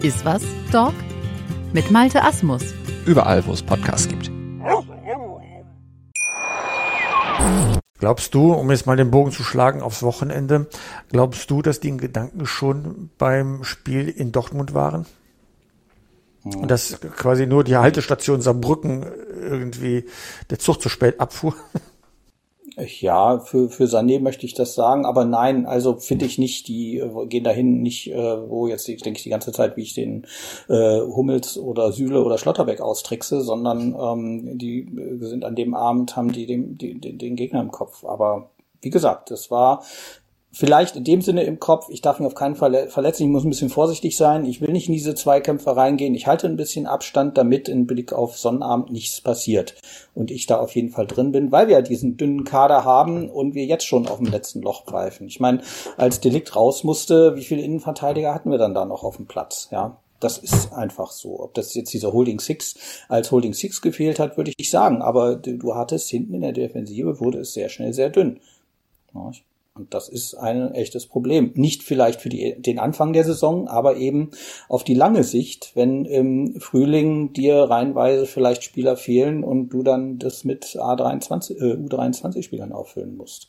Iswas 0.01 0.43
Dog 0.73 0.95
mit 1.75 1.91
Malte 1.91 2.25
Asmus. 2.25 2.63
Überall, 3.05 3.47
wo 3.47 3.53
es 3.53 3.63
Podcasts 3.63 4.09
gibt. 4.09 4.38
Glaubst 7.99 8.35
du, 8.35 8.53
um 8.53 8.71
jetzt 8.71 8.87
mal 8.87 8.97
den 8.97 9.11
Bogen 9.11 9.33
zu 9.33 9.43
schlagen 9.43 9.83
aufs 9.83 10.03
Wochenende, 10.03 10.69
glaubst 11.11 11.51
du, 11.51 11.63
dass 11.63 11.81
die 11.81 11.89
in 11.89 11.99
Gedanken 11.99 12.47
schon 12.47 13.11
beim 13.19 13.65
Spiel 13.65 14.09
in 14.09 14.31
Dortmund 14.31 14.73
waren? 14.73 15.07
Und 16.45 16.71
dass 16.71 17.01
quasi 17.17 17.47
nur 17.47 17.65
die 17.65 17.77
Haltestation 17.77 18.41
Saarbrücken 18.41 19.05
irgendwie 19.43 20.07
der 20.51 20.59
Zug 20.59 20.81
zu 20.81 20.89
spät 20.89 21.21
abfuhr? 21.21 21.55
Ja, 23.01 23.41
für, 23.41 23.69
für 23.71 23.85
Sané 23.85 24.21
möchte 24.21 24.47
ich 24.47 24.55
das 24.55 24.75
sagen, 24.75 25.05
aber 25.05 25.25
nein, 25.25 25.67
also 25.67 25.97
finde 25.97 26.27
ich 26.27 26.39
nicht, 26.39 26.69
die 26.69 26.99
äh, 26.99 27.27
gehen 27.27 27.43
dahin 27.43 27.83
nicht, 27.83 28.13
äh, 28.13 28.49
wo 28.49 28.69
jetzt 28.69 28.87
denke 28.87 29.17
ich 29.17 29.25
die 29.25 29.31
ganze 29.31 29.51
Zeit, 29.51 29.77
wie 29.77 29.83
ich 29.83 29.95
den 29.95 30.27
äh, 30.69 31.01
Hummels 31.01 31.59
oder 31.59 31.91
Süle 31.91 32.23
oder 32.23 32.39
Schlotterbeck 32.39 32.81
austrickse, 32.81 33.41
sondern 33.41 33.97
ähm, 34.01 34.59
die 34.59 34.83
äh, 34.83 35.25
sind 35.25 35.45
an 35.45 35.57
dem 35.57 35.75
Abend, 35.75 36.15
haben 36.15 36.31
die 36.31 36.47
die, 36.47 37.01
den, 37.01 37.19
den 37.19 37.37
Gegner 37.37 37.61
im 37.61 37.73
Kopf. 37.73 38.05
Aber 38.05 38.51
wie 38.81 38.91
gesagt, 38.91 39.33
das 39.33 39.51
war 39.51 39.83
vielleicht 40.59 40.97
in 40.97 41.05
dem 41.05 41.23
Sinne 41.23 41.45
im 41.45 41.61
Kopf, 41.61 41.87
ich 41.89 42.01
darf 42.01 42.19
mich 42.19 42.27
auf 42.27 42.35
keinen 42.35 42.57
Fall 42.57 42.89
verletzen, 42.89 43.23
ich 43.23 43.29
muss 43.29 43.45
ein 43.45 43.51
bisschen 43.51 43.71
vorsichtig 43.71 44.17
sein, 44.17 44.45
ich 44.45 44.61
will 44.61 44.73
nicht 44.73 44.89
in 44.89 44.93
diese 44.93 45.15
Zweikämpfe 45.15 45.77
reingehen, 45.77 46.17
ich 46.17 46.27
halte 46.27 46.49
ein 46.49 46.57
bisschen 46.57 46.87
Abstand, 46.87 47.39
damit 47.39 47.69
in 47.69 47.87
Blick 47.87 48.13
auf 48.13 48.37
Sonnabend 48.37 48.91
nichts 48.91 49.21
passiert 49.21 49.77
und 50.17 50.33
ich 50.33 50.47
da 50.47 50.59
auf 50.59 50.75
jeden 50.75 50.91
Fall 50.91 51.07
drin 51.07 51.31
bin, 51.31 51.53
weil 51.53 51.69
wir 51.69 51.77
ja 51.77 51.83
diesen 51.83 52.17
dünnen 52.17 52.43
Kader 52.43 52.85
haben 52.85 53.31
und 53.31 53.55
wir 53.55 53.67
jetzt 53.67 53.87
schon 53.87 54.09
auf 54.09 54.19
dem 54.19 54.27
letzten 54.27 54.61
Loch 54.61 54.85
greifen. 54.85 55.29
Ich 55.29 55.39
meine, 55.39 55.61
als 55.97 56.19
Delikt 56.19 56.57
raus 56.57 56.83
musste, 56.83 57.37
wie 57.37 57.45
viele 57.45 57.63
Innenverteidiger 57.63 58.35
hatten 58.35 58.51
wir 58.51 58.59
dann 58.59 58.75
da 58.75 58.85
noch 58.85 59.05
auf 59.05 59.17
dem 59.17 59.27
Platz, 59.27 59.69
ja? 59.71 59.97
Das 60.19 60.39
ist 60.39 60.73
einfach 60.73 61.13
so. 61.13 61.39
Ob 61.39 61.55
das 61.55 61.73
jetzt 61.75 61.95
dieser 61.95 62.13
Holding 62.13 62.41
Six 62.41 62.75
als 63.09 63.31
Holding 63.31 63.55
Six 63.55 63.81
gefehlt 63.81 64.19
hat, 64.19 64.37
würde 64.37 64.51
ich 64.51 64.59
nicht 64.59 64.71
sagen. 64.71 65.01
Aber 65.01 65.37
du 65.37 65.77
hattest 65.77 66.09
hinten 66.09 66.35
in 66.35 66.41
der 66.41 66.51
Defensive 66.51 67.21
wurde 67.21 67.39
es 67.39 67.53
sehr 67.53 67.69
schnell 67.69 67.93
sehr 67.93 68.11
dünn. 68.11 68.41
Und 69.79 69.95
das 69.95 70.09
ist 70.09 70.35
ein 70.35 70.75
echtes 70.75 71.07
Problem. 71.07 71.53
Nicht 71.55 71.83
vielleicht 71.83 72.21
für 72.21 72.29
die, 72.29 72.61
den 72.61 72.79
Anfang 72.79 73.13
der 73.13 73.25
Saison, 73.25 73.69
aber 73.69 73.97
eben 73.97 74.31
auf 74.69 74.85
die 74.85 74.95
lange 74.95 75.25
Sicht, 75.25 75.73
wenn 75.75 76.05
im 76.05 76.61
Frühling 76.61 77.33
dir 77.33 77.63
reihenweise 77.63 78.27
vielleicht 78.27 78.65
Spieler 78.65 78.97
fehlen 78.97 79.45
und 79.45 79.71
du 79.71 79.83
dann 79.83 80.19
das 80.19 80.45
mit 80.45 80.65
A23, 80.65 81.57
äh, 81.57 81.75
U23-Spielern 81.77 82.73
auffüllen 82.73 83.17
musst. 83.17 83.49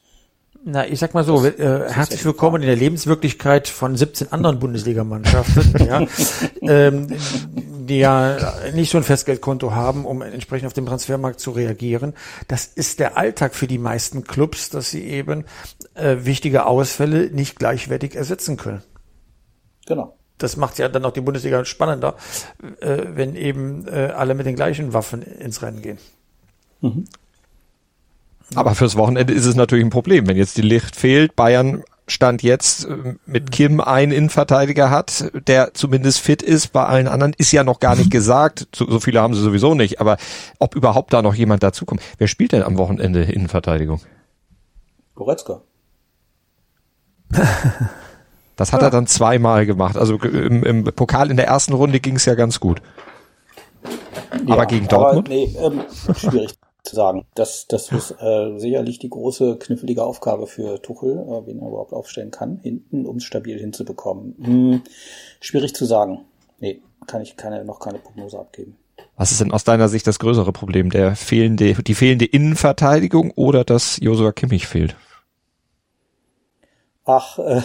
Na, 0.65 0.85
ich 0.85 0.99
sag 0.99 1.13
mal 1.13 1.23
so, 1.23 1.41
das, 1.41 1.55
äh, 1.55 1.89
herzlich 1.89 2.23
willkommen 2.25 2.61
in 2.61 2.67
der 2.67 2.75
Lebenswirklichkeit 2.75 3.69
von 3.69 3.95
17 3.95 4.33
anderen 4.33 4.59
Bundesligamannschaften, 4.59 5.85
ja, 5.87 6.05
ähm, 6.61 7.07
die 7.87 8.00
ja 8.00 8.37
nicht 8.74 8.91
so 8.91 8.98
ein 8.98 9.03
Festgeldkonto 9.03 9.72
haben, 9.72 10.05
um 10.05 10.22
entsprechend 10.22 10.67
auf 10.67 10.74
den 10.74 10.85
Transfermarkt 10.85 11.39
zu 11.39 11.51
reagieren. 11.51 12.13
Das 12.50 12.65
ist 12.65 13.00
der 13.00 13.15
Alltag 13.15 13.55
für 13.55 13.67
die 13.67 13.77
meisten 13.77 14.25
Clubs, 14.25 14.69
dass 14.69 14.91
sie 14.91 15.03
eben 15.05 15.45
äh, 15.93 16.17
wichtige 16.19 16.65
Ausfälle 16.65 17.31
nicht 17.31 17.57
gleichwertig 17.57 18.15
ersetzen 18.15 18.57
können. 18.57 18.83
Genau. 19.87 20.17
Das 20.37 20.57
macht 20.57 20.77
ja 20.77 20.89
dann 20.89 21.05
auch 21.05 21.11
die 21.11 21.22
Bundesliga 21.22 21.63
spannender, 21.63 22.15
äh, 22.81 23.03
wenn 23.07 23.35
eben 23.35 23.87
äh, 23.87 24.13
alle 24.15 24.35
mit 24.35 24.45
den 24.45 24.55
gleichen 24.55 24.93
Waffen 24.93 25.22
ins 25.22 25.61
Rennen 25.61 25.81
gehen. 25.81 26.00
Mhm. 26.81 27.05
Aber 28.55 28.75
fürs 28.75 28.96
Wochenende 28.96 29.33
ist 29.33 29.46
es 29.46 29.55
natürlich 29.55 29.85
ein 29.85 29.92
Problem. 29.92 30.27
Wenn 30.27 30.38
jetzt 30.38 30.57
die 30.57 30.62
Licht 30.62 30.96
fehlt, 30.96 31.35
Bayern 31.35 31.83
Stand 32.07 32.42
jetzt 32.42 32.85
äh, 32.85 33.16
mit 33.25 33.51
Kim 33.51 33.79
einen 33.79 34.12
Innenverteidiger 34.12 34.90
hat, 34.90 35.31
der 35.48 35.74
zumindest 35.74 36.20
fit 36.20 36.42
ist. 36.42 36.70
Bei 36.70 36.85
allen 36.85 37.07
anderen 37.07 37.33
ist 37.38 37.51
ja 37.51 37.64
noch 37.64 37.79
gar 37.79 37.96
nicht 37.96 38.12
gesagt. 38.12 38.68
So, 38.75 38.90
so 38.90 39.00
viele 39.00 39.22
haben 39.22 39.33
sie 39.33 39.42
sowieso 39.42 39.75
nicht. 39.75 40.01
Aber 40.01 40.18
ob 40.57 40.75
überhaupt 40.75 41.14
da 41.14 41.22
noch 41.22 41.35
jemand 41.35 41.64
dazukommt. 41.64 42.01
Wer 42.18 42.27
spielt 42.27 42.51
denn 42.51 42.64
am 42.64 42.77
Wochenende 42.77 43.24
Innenverteidigung? 43.24 44.01
Goretzka. 45.16 45.62
Das 48.55 48.74
hat 48.74 48.81
ja. 48.81 48.88
er 48.88 48.92
dann 48.92 49.07
zweimal 49.07 49.66
gemacht. 49.66 49.96
Also 49.96 50.16
im, 50.18 50.66
im 50.66 50.83
Pokal 50.83 51.31
in 51.31 51.38
der 51.38 51.48
ersten 51.48 51.72
Runde 51.72 52.01
ging 52.01 52.18
es 52.18 52.25
ja 52.25 52.35
ganz 52.35 52.59
gut. 52.59 52.81
Ja, 54.46 54.53
aber 54.53 54.66
gegen 54.66 54.90
Dortmund? 54.90 55.29
Aber, 55.29 55.33
nee, 55.33 55.55
ähm, 55.57 55.81
schwierig 56.14 56.59
zu 56.83 56.96
sagen. 56.96 57.25
Das, 57.35 57.68
das 57.68 57.92
ist 57.92 58.15
äh, 58.20 58.57
sicherlich 58.57 59.00
die 59.00 59.09
große 59.09 59.57
knifflige 59.57 60.03
Aufgabe 60.03 60.48
für 60.48 60.81
Tuchel, 60.81 61.18
äh, 61.20 61.48
wen 61.48 61.59
er 61.59 61.68
überhaupt 61.68 61.94
aufstellen 61.94 62.31
kann, 62.31 62.57
hinten, 62.57 63.05
um 63.05 63.18
es 63.18 63.24
stabil 63.24 63.59
hinzubekommen. 63.59 64.35
Hm, 64.42 64.81
schwierig 65.39 65.75
zu 65.75 65.85
sagen. 65.85 66.25
Nee, 66.59 66.81
kann 67.07 67.22
ich 67.22 67.37
keine, 67.37 67.63
noch 67.65 67.79
keine 67.79 68.00
Prognose 68.00 68.39
abgeben. 68.39 68.77
Was 69.15 69.31
ist 69.31 69.42
denn 69.42 69.51
aus 69.51 69.63
deiner 69.63 69.89
Sicht 69.89 70.07
das 70.07 70.20
größere 70.20 70.51
Problem? 70.51 70.89
Der 70.89 71.15
fehlende, 71.15 71.74
die 71.74 71.96
fehlende 71.96 72.25
Innenverteidigung 72.25 73.31
oder 73.35 73.63
dass 73.63 73.98
Josua 74.01 74.31
Kimmich 74.31 74.68
fehlt? 74.68 74.96
Ach, 77.05 77.39
äh, 77.39 77.61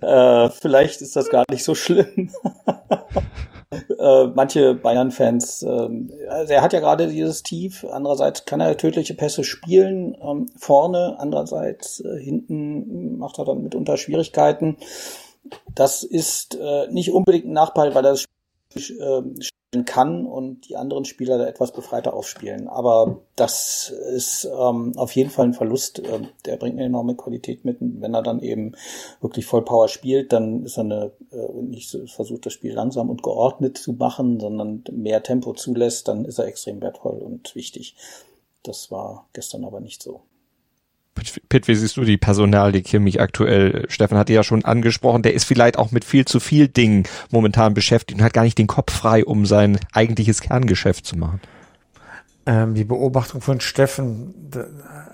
äh, 0.06 0.50
vielleicht 0.50 1.00
ist 1.00 1.16
das 1.16 1.30
gar 1.30 1.44
nicht 1.50 1.64
so 1.64 1.74
schlimm. 1.74 2.30
äh, 3.70 4.26
manche 4.34 4.74
Bayern-Fans, 4.74 5.62
äh, 5.62 5.88
also 6.28 6.52
er 6.52 6.62
hat 6.62 6.72
ja 6.72 6.80
gerade 6.80 7.08
dieses 7.08 7.42
Tief, 7.42 7.84
andererseits 7.90 8.44
kann 8.44 8.60
er 8.60 8.76
tödliche 8.76 9.14
Pässe 9.14 9.44
spielen, 9.44 10.16
ähm, 10.22 10.46
vorne, 10.56 11.16
andererseits 11.18 12.00
äh, 12.00 12.18
hinten 12.18 13.18
macht 13.18 13.38
er 13.38 13.44
dann 13.44 13.62
mitunter 13.62 13.96
Schwierigkeiten. 13.96 14.76
Das 15.74 16.02
ist 16.02 16.56
äh, 16.56 16.88
nicht 16.90 17.12
unbedingt 17.12 17.46
ein 17.46 17.52
Nachteil, 17.52 17.94
weil 17.94 18.04
er 18.04 18.12
das 18.12 18.22
Spiel 18.22 19.00
äh, 19.00 19.22
kann 19.84 20.24
und 20.24 20.68
die 20.68 20.76
anderen 20.76 21.04
Spieler 21.04 21.36
da 21.36 21.46
etwas 21.46 21.72
befreiter 21.72 22.14
aufspielen. 22.14 22.68
Aber 22.68 23.20
das 23.36 23.90
ist 23.90 24.46
ähm, 24.46 24.94
auf 24.96 25.12
jeden 25.12 25.28
Fall 25.28 25.46
ein 25.46 25.54
Verlust. 25.54 25.98
Ähm, 25.98 26.28
der 26.46 26.56
bringt 26.56 26.76
eine 26.76 26.86
enorme 26.86 27.14
Qualität 27.16 27.66
mit. 27.66 27.76
wenn 27.80 28.14
er 28.14 28.22
dann 28.22 28.40
eben 28.40 28.72
wirklich 29.20 29.44
Vollpower 29.44 29.88
spielt, 29.88 30.32
dann 30.32 30.64
ist 30.64 30.78
er 30.78 30.84
eine, 30.84 31.12
äh, 31.32 31.62
nicht 31.62 31.90
so, 31.90 32.06
versucht, 32.06 32.46
das 32.46 32.54
Spiel 32.54 32.72
langsam 32.72 33.10
und 33.10 33.22
geordnet 33.22 33.76
zu 33.76 33.92
machen, 33.92 34.40
sondern 34.40 34.84
mehr 34.90 35.22
Tempo 35.22 35.52
zulässt, 35.52 36.08
dann 36.08 36.24
ist 36.24 36.38
er 36.38 36.46
extrem 36.46 36.80
wertvoll 36.80 37.18
und 37.18 37.54
wichtig. 37.54 37.94
Das 38.62 38.90
war 38.90 39.28
gestern 39.34 39.64
aber 39.64 39.80
nicht 39.80 40.02
so. 40.02 40.22
Pitt, 41.48 41.68
wie 41.68 41.74
siehst 41.74 41.96
du 41.96 42.04
die 42.04 42.16
Personal, 42.16 42.72
die 42.72 42.82
Kimmich 42.82 43.20
aktuell, 43.20 43.86
Stefan 43.88 44.18
hat 44.18 44.30
ja 44.30 44.42
schon 44.42 44.64
angesprochen, 44.64 45.22
der 45.22 45.34
ist 45.34 45.44
vielleicht 45.44 45.78
auch 45.78 45.90
mit 45.90 46.04
viel 46.04 46.24
zu 46.24 46.40
viel 46.40 46.68
Dingen 46.68 47.04
momentan 47.30 47.74
beschäftigt 47.74 48.20
und 48.20 48.24
hat 48.24 48.32
gar 48.32 48.44
nicht 48.44 48.58
den 48.58 48.66
Kopf 48.66 48.92
frei, 48.92 49.24
um 49.24 49.46
sein 49.46 49.78
eigentliches 49.92 50.40
Kerngeschäft 50.40 51.06
zu 51.06 51.16
machen. 51.16 51.40
Ähm, 52.46 52.74
die 52.74 52.84
Beobachtung 52.84 53.40
von 53.40 53.60
Steffen, 53.60 54.34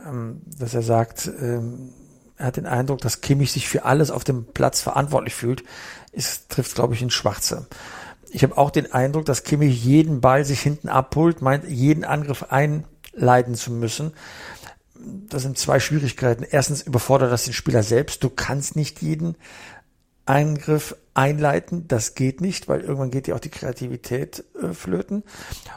ähm, 0.06 0.42
dass 0.58 0.74
er 0.74 0.82
sagt, 0.82 1.30
ähm, 1.40 1.90
er 2.36 2.46
hat 2.46 2.56
den 2.56 2.66
Eindruck, 2.66 3.00
dass 3.00 3.20
Kimmich 3.20 3.52
sich 3.52 3.68
für 3.68 3.84
alles 3.84 4.10
auf 4.10 4.24
dem 4.24 4.44
Platz 4.44 4.80
verantwortlich 4.80 5.34
fühlt, 5.34 5.64
ist, 6.12 6.48
trifft, 6.48 6.74
glaube 6.74 6.94
ich, 6.94 7.02
ins 7.02 7.14
Schwarze. 7.14 7.66
Ich 8.30 8.42
habe 8.42 8.58
auch 8.58 8.70
den 8.70 8.92
Eindruck, 8.92 9.24
dass 9.24 9.44
Kimmich 9.44 9.84
jeden 9.84 10.20
Ball 10.20 10.44
sich 10.44 10.60
hinten 10.60 10.88
abholt, 10.88 11.42
meint, 11.42 11.68
jeden 11.68 12.04
Angriff 12.04 12.44
einleiten 12.50 13.54
zu 13.54 13.72
müssen 13.72 14.12
das 15.28 15.42
sind 15.42 15.58
zwei 15.58 15.80
Schwierigkeiten. 15.80 16.44
Erstens 16.48 16.82
überfordert 16.82 17.32
das 17.32 17.44
den 17.44 17.52
Spieler 17.52 17.82
selbst. 17.82 18.22
Du 18.22 18.30
kannst 18.30 18.76
nicht 18.76 19.02
jeden 19.02 19.36
Eingriff 20.26 20.96
einleiten. 21.12 21.86
Das 21.86 22.14
geht 22.14 22.40
nicht, 22.40 22.68
weil 22.68 22.80
irgendwann 22.80 23.10
geht 23.10 23.28
ja 23.28 23.34
auch 23.34 23.40
die 23.40 23.50
Kreativität 23.50 24.44
äh, 24.60 24.72
flöten. 24.72 25.22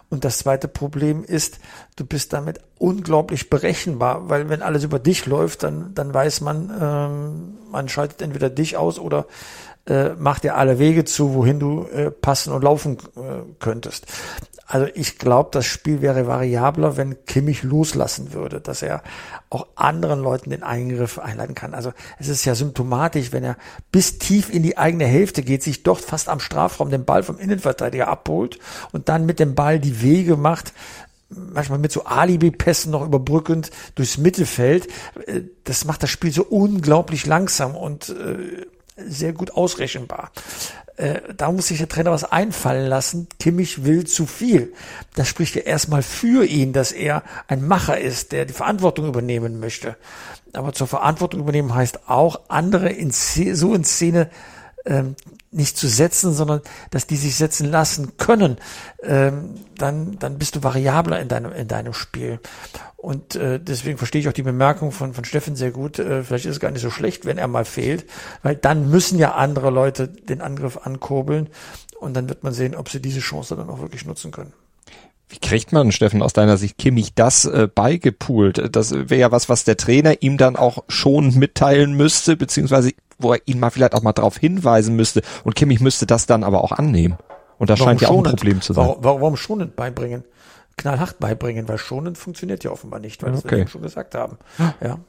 Und 0.10 0.26
das 0.26 0.40
zweite 0.40 0.68
Problem 0.68 1.24
ist, 1.24 1.60
du 1.96 2.06
bist 2.06 2.34
damit 2.34 2.62
unglaublich 2.78 3.50
berechenbar, 3.50 4.30
weil 4.30 4.50
wenn 4.50 4.62
alles 4.62 4.84
über 4.84 5.00
dich 5.00 5.26
läuft, 5.26 5.64
dann, 5.64 5.94
dann 5.94 6.14
weiß 6.14 6.42
man, 6.42 6.72
ähm, 6.80 7.58
man 7.72 7.90
schaltet 7.90 8.22
entweder 8.22 8.50
dich 8.50 8.78
aus 8.78 9.00
oder 9.00 9.28
äh, 9.86 10.10
macht 10.16 10.44
dir 10.44 10.56
alle 10.56 10.80
Wege 10.80 11.06
zu, 11.06 11.34
wohin 11.34 11.60
du 11.60 11.84
äh, 11.84 12.12
passen 12.12 12.52
und 12.52 12.64
laufen 12.64 12.98
äh, 13.16 13.44
könntest. 13.60 14.08
Also 14.70 14.88
ich 14.94 15.18
glaube, 15.18 15.50
das 15.54 15.66
Spiel 15.66 16.02
wäre 16.02 16.28
variabler, 16.28 16.98
wenn 16.98 17.26
Kimmich 17.26 17.64
loslassen 17.64 18.34
würde, 18.34 18.60
dass 18.60 18.82
er 18.82 19.02
auch 19.50 19.66
anderen 19.76 20.20
Leuten 20.20 20.50
den 20.50 20.62
Eingriff 20.62 21.20
einleiten 21.20 21.56
kann. 21.56 21.74
Also 21.74 21.94
es 22.20 22.28
ist 22.28 22.44
ja 22.44 22.54
symptomatisch, 22.54 23.32
wenn 23.32 23.46
er 23.46 23.56
bis 23.94 24.20
tief 24.20 24.54
in 24.54 24.64
die 24.64 24.78
eigene 24.78 25.06
Hälfte 25.06 25.42
geht, 25.42 25.64
sich 25.64 25.84
dort 25.84 26.02
fast 26.02 26.28
am 26.28 26.42
Strafraum 26.42 26.90
den 26.90 27.06
Ball 27.06 27.24
vom 27.24 27.40
Innenverteidiger 27.40 28.10
abholt 28.10 28.60
und 28.92 29.08
dann 29.08 29.26
mit 29.26 29.40
dem 29.40 29.56
Ball 29.56 29.80
die 29.80 30.02
Wege 30.02 30.36
macht, 30.36 30.74
manchmal 31.30 31.80
mit 31.80 31.94
so 31.94 32.04
Alibi-Pässen 32.04 32.92
noch 32.92 33.06
überbrückend 33.06 33.72
durchs 33.96 34.18
Mittelfeld. 34.18 34.88
Äh, 35.28 35.44
das 35.64 35.86
macht 35.86 36.04
das 36.04 36.10
Spiel 36.10 36.34
so 36.34 36.44
unglaublich 36.44 37.26
langsam 37.26 37.74
und 37.74 38.10
äh, 38.10 38.66
sehr 38.98 39.34
gut 39.34 39.52
ausrechenbar. 39.52 40.32
Äh, 40.98 41.22
da 41.36 41.52
muss 41.52 41.68
sich 41.68 41.78
der 41.78 41.88
Trainer 41.88 42.12
was 42.12 42.24
einfallen 42.24 42.88
lassen. 42.88 43.28
Kimmich 43.40 43.86
will 43.86 44.06
zu 44.06 44.26
viel. 44.26 44.74
Das 45.16 45.28
spricht 45.28 45.56
ja 45.56 45.62
erstmal 45.62 46.02
für 46.02 46.46
ihn, 46.46 46.74
dass 46.74 46.92
er 46.92 47.24
ein 47.48 47.66
Macher 47.68 48.00
ist, 48.00 48.32
der 48.32 48.46
die 48.46 48.54
Verantwortung 48.54 49.08
übernehmen 49.08 49.60
möchte. 49.60 49.96
Aber 50.54 50.74
zur 50.74 50.88
Verantwortung 50.88 51.42
übernehmen 51.42 51.76
heißt 51.76 52.10
auch, 52.10 52.42
andere 52.48 52.90
in 52.90 53.12
so 53.12 53.76
in 53.76 53.84
Szene 53.84 54.30
ähm, 54.88 55.16
nicht 55.52 55.78
zu 55.78 55.88
setzen, 55.88 56.34
sondern 56.34 56.62
dass 56.92 57.08
die 57.08 57.16
sich 57.16 57.36
setzen 57.36 57.70
lassen 57.70 58.18
können, 58.18 58.58
ähm, 59.04 59.56
dann, 59.78 60.18
dann 60.20 60.38
bist 60.38 60.56
du 60.56 60.64
variabler 60.64 61.20
in 61.20 61.28
deinem, 61.28 61.52
in 61.52 61.68
deinem 61.68 61.94
Spiel. 61.94 62.40
Und 62.96 63.36
äh, 63.36 63.60
deswegen 63.60 63.98
verstehe 63.98 64.22
ich 64.22 64.28
auch 64.28 64.34
die 64.34 64.44
Bemerkung 64.44 64.92
von, 64.92 65.14
von 65.14 65.24
Steffen 65.24 65.56
sehr 65.56 65.72
gut. 65.72 66.00
Äh, 66.00 66.24
vielleicht 66.24 66.46
ist 66.46 66.56
es 66.56 66.60
gar 66.60 66.72
nicht 66.72 66.82
so 66.82 66.90
schlecht, 66.90 67.26
wenn 67.26 67.38
er 67.38 67.48
mal 67.48 67.66
fehlt, 67.66 68.06
weil 68.44 68.56
dann 68.56 68.90
müssen 68.90 69.20
ja 69.20 69.36
andere 69.36 69.70
Leute 69.70 70.08
den 70.08 70.42
Angriff 70.42 70.78
ankurbeln 70.78 71.50
und 72.00 72.16
dann 72.16 72.30
wird 72.30 72.44
man 72.44 72.54
sehen, 72.54 72.76
ob 72.76 72.90
sie 72.90 73.02
diese 73.02 73.20
Chance 73.20 73.56
dann 73.56 73.70
auch 73.70 73.80
wirklich 73.80 74.06
nutzen 74.06 74.32
können. 74.32 74.54
Wie 75.30 75.40
kriegt 75.40 75.74
man, 75.74 75.92
Steffen, 75.92 76.22
aus 76.22 76.32
deiner 76.32 76.56
Sicht 76.56 76.78
Kimmich 76.78 77.14
das 77.14 77.44
äh, 77.44 77.68
beigepoolt? 77.74 78.74
Das 78.74 78.94
wäre 78.94 79.18
ja 79.18 79.32
was, 79.32 79.50
was 79.50 79.66
der 79.66 79.76
Trainer 79.76 80.22
ihm 80.22 80.38
dann 80.38 80.56
auch 80.56 80.86
schon 80.88 81.38
mitteilen 81.38 81.94
müsste, 81.94 82.38
beziehungsweise 82.38 82.92
wo 83.20 83.34
er 83.34 83.42
ihn 83.46 83.60
mal 83.60 83.70
vielleicht 83.70 83.96
auch 83.96 84.04
mal 84.04 84.14
darauf 84.14 84.38
hinweisen 84.38 84.96
müsste. 84.96 85.22
Und 85.44 85.56
Kimmich 85.56 85.80
müsste 85.80 86.06
das 86.06 86.26
dann 86.26 86.44
aber 86.44 86.64
auch 86.64 86.72
annehmen. 86.72 87.18
Und 87.58 87.70
das 87.70 87.80
warum 87.80 87.92
scheint 87.92 88.02
ja 88.02 88.10
auch 88.10 88.18
ein 88.18 88.24
Problem 88.24 88.62
zu 88.62 88.74
sein. 88.74 88.86
Warum, 88.86 89.22
warum 89.22 89.38
schonend 89.38 89.76
beibringen? 89.76 90.24
Knallhart 90.78 91.20
beibringen, 91.20 91.68
weil 91.68 91.80
schonend 91.80 92.18
funktioniert 92.18 92.64
ja 92.64 92.72
offenbar 92.72 93.00
nicht, 93.00 93.24
weil 93.24 93.34
okay. 93.34 93.42
das 93.42 93.52
wir 93.52 93.68
schon 93.68 93.82
gesagt 93.82 94.14
haben. 94.14 94.38
Ja. 94.80 95.00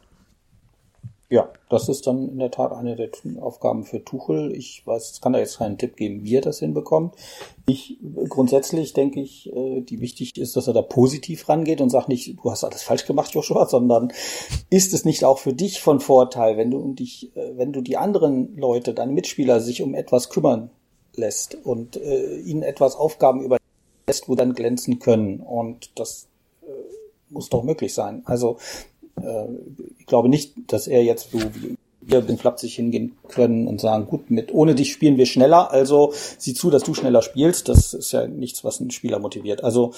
Ja, 1.30 1.52
das 1.68 1.90
ist 1.90 2.06
dann 2.06 2.30
in 2.30 2.38
der 2.38 2.50
Tat 2.50 2.72
eine 2.72 2.96
der 2.96 3.10
Aufgaben 3.42 3.84
für 3.84 4.02
Tuchel. 4.02 4.56
Ich 4.56 4.86
weiß, 4.86 5.10
es 5.10 5.20
kann 5.20 5.34
da 5.34 5.38
jetzt 5.38 5.58
keinen 5.58 5.76
Tipp 5.76 5.94
geben, 5.96 6.24
wie 6.24 6.36
er 6.36 6.40
das 6.40 6.60
hinbekommt. 6.60 7.16
Ich 7.66 7.98
grundsätzlich 8.28 8.94
denke 8.94 9.20
ich, 9.20 9.52
äh, 9.54 9.82
die 9.82 10.00
wichtig 10.00 10.38
ist, 10.38 10.56
dass 10.56 10.68
er 10.68 10.72
da 10.72 10.80
positiv 10.80 11.46
rangeht 11.50 11.82
und 11.82 11.90
sagt 11.90 12.08
nicht, 12.08 12.38
du 12.42 12.50
hast 12.50 12.64
alles 12.64 12.82
falsch 12.82 13.04
gemacht, 13.04 13.34
Joshua, 13.34 13.68
sondern 13.68 14.10
ist 14.70 14.94
es 14.94 15.04
nicht 15.04 15.22
auch 15.22 15.38
für 15.38 15.52
dich 15.52 15.82
von 15.82 16.00
Vorteil, 16.00 16.56
wenn 16.56 16.70
du 16.70 16.94
dich, 16.94 17.36
äh, 17.36 17.58
wenn 17.58 17.74
du 17.74 17.82
die 17.82 17.98
anderen 17.98 18.56
Leute, 18.56 18.94
deine 18.94 19.12
Mitspieler 19.12 19.60
sich 19.60 19.82
um 19.82 19.94
etwas 19.94 20.30
kümmern 20.30 20.70
lässt 21.14 21.58
und 21.62 21.98
äh, 21.98 22.38
ihnen 22.38 22.62
etwas 22.62 22.96
Aufgaben 22.96 23.42
überlässt, 23.42 24.28
wo 24.28 24.34
dann 24.34 24.54
glänzen 24.54 24.98
können. 24.98 25.40
Und 25.40 25.90
das 25.98 26.28
äh, 26.62 26.70
muss 27.28 27.50
doch 27.50 27.64
möglich 27.64 27.92
sein. 27.92 28.22
Also 28.24 28.56
ich 29.98 30.06
glaube 30.06 30.28
nicht, 30.28 30.54
dass 30.68 30.86
er 30.86 31.02
jetzt 31.02 31.30
so 31.30 31.38
wie 31.38 31.76
wir 32.00 32.22
den 32.22 32.38
flapsig 32.38 32.74
hingehen 32.74 33.16
können 33.28 33.68
und 33.68 33.80
sagen, 33.80 34.06
gut, 34.06 34.30
mit 34.30 34.52
ohne 34.52 34.74
dich 34.74 34.92
spielen 34.92 35.18
wir 35.18 35.26
schneller, 35.26 35.70
also 35.70 36.12
sieh 36.38 36.54
zu, 36.54 36.70
dass 36.70 36.82
du 36.82 36.94
schneller 36.94 37.22
spielst. 37.22 37.68
Das 37.68 37.92
ist 37.92 38.12
ja 38.12 38.26
nichts, 38.26 38.64
was 38.64 38.80
einen 38.80 38.90
Spieler 38.90 39.18
motiviert. 39.18 39.62
Also 39.62 39.92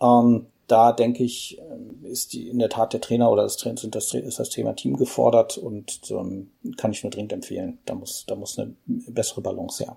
ähm, 0.00 0.46
da 0.66 0.92
denke 0.92 1.22
ich, 1.22 1.58
ähm, 1.58 2.04
ist 2.04 2.32
die 2.32 2.48
in 2.48 2.58
der 2.58 2.68
Tat 2.68 2.92
der 2.92 3.00
Trainer 3.00 3.30
oder 3.30 3.42
das, 3.44 3.58
sind 3.58 3.94
das, 3.94 4.12
ist 4.14 4.38
das 4.38 4.50
Thema 4.50 4.74
Team 4.74 4.96
gefordert 4.96 5.58
und 5.58 6.00
ähm, 6.10 6.50
kann 6.76 6.92
ich 6.92 7.02
nur 7.02 7.10
dringend 7.10 7.32
empfehlen. 7.32 7.78
Da 7.84 7.94
muss, 7.94 8.24
da 8.26 8.34
muss 8.34 8.58
eine 8.58 8.74
bessere 8.86 9.40
Balance 9.40 9.84
her. 9.84 9.96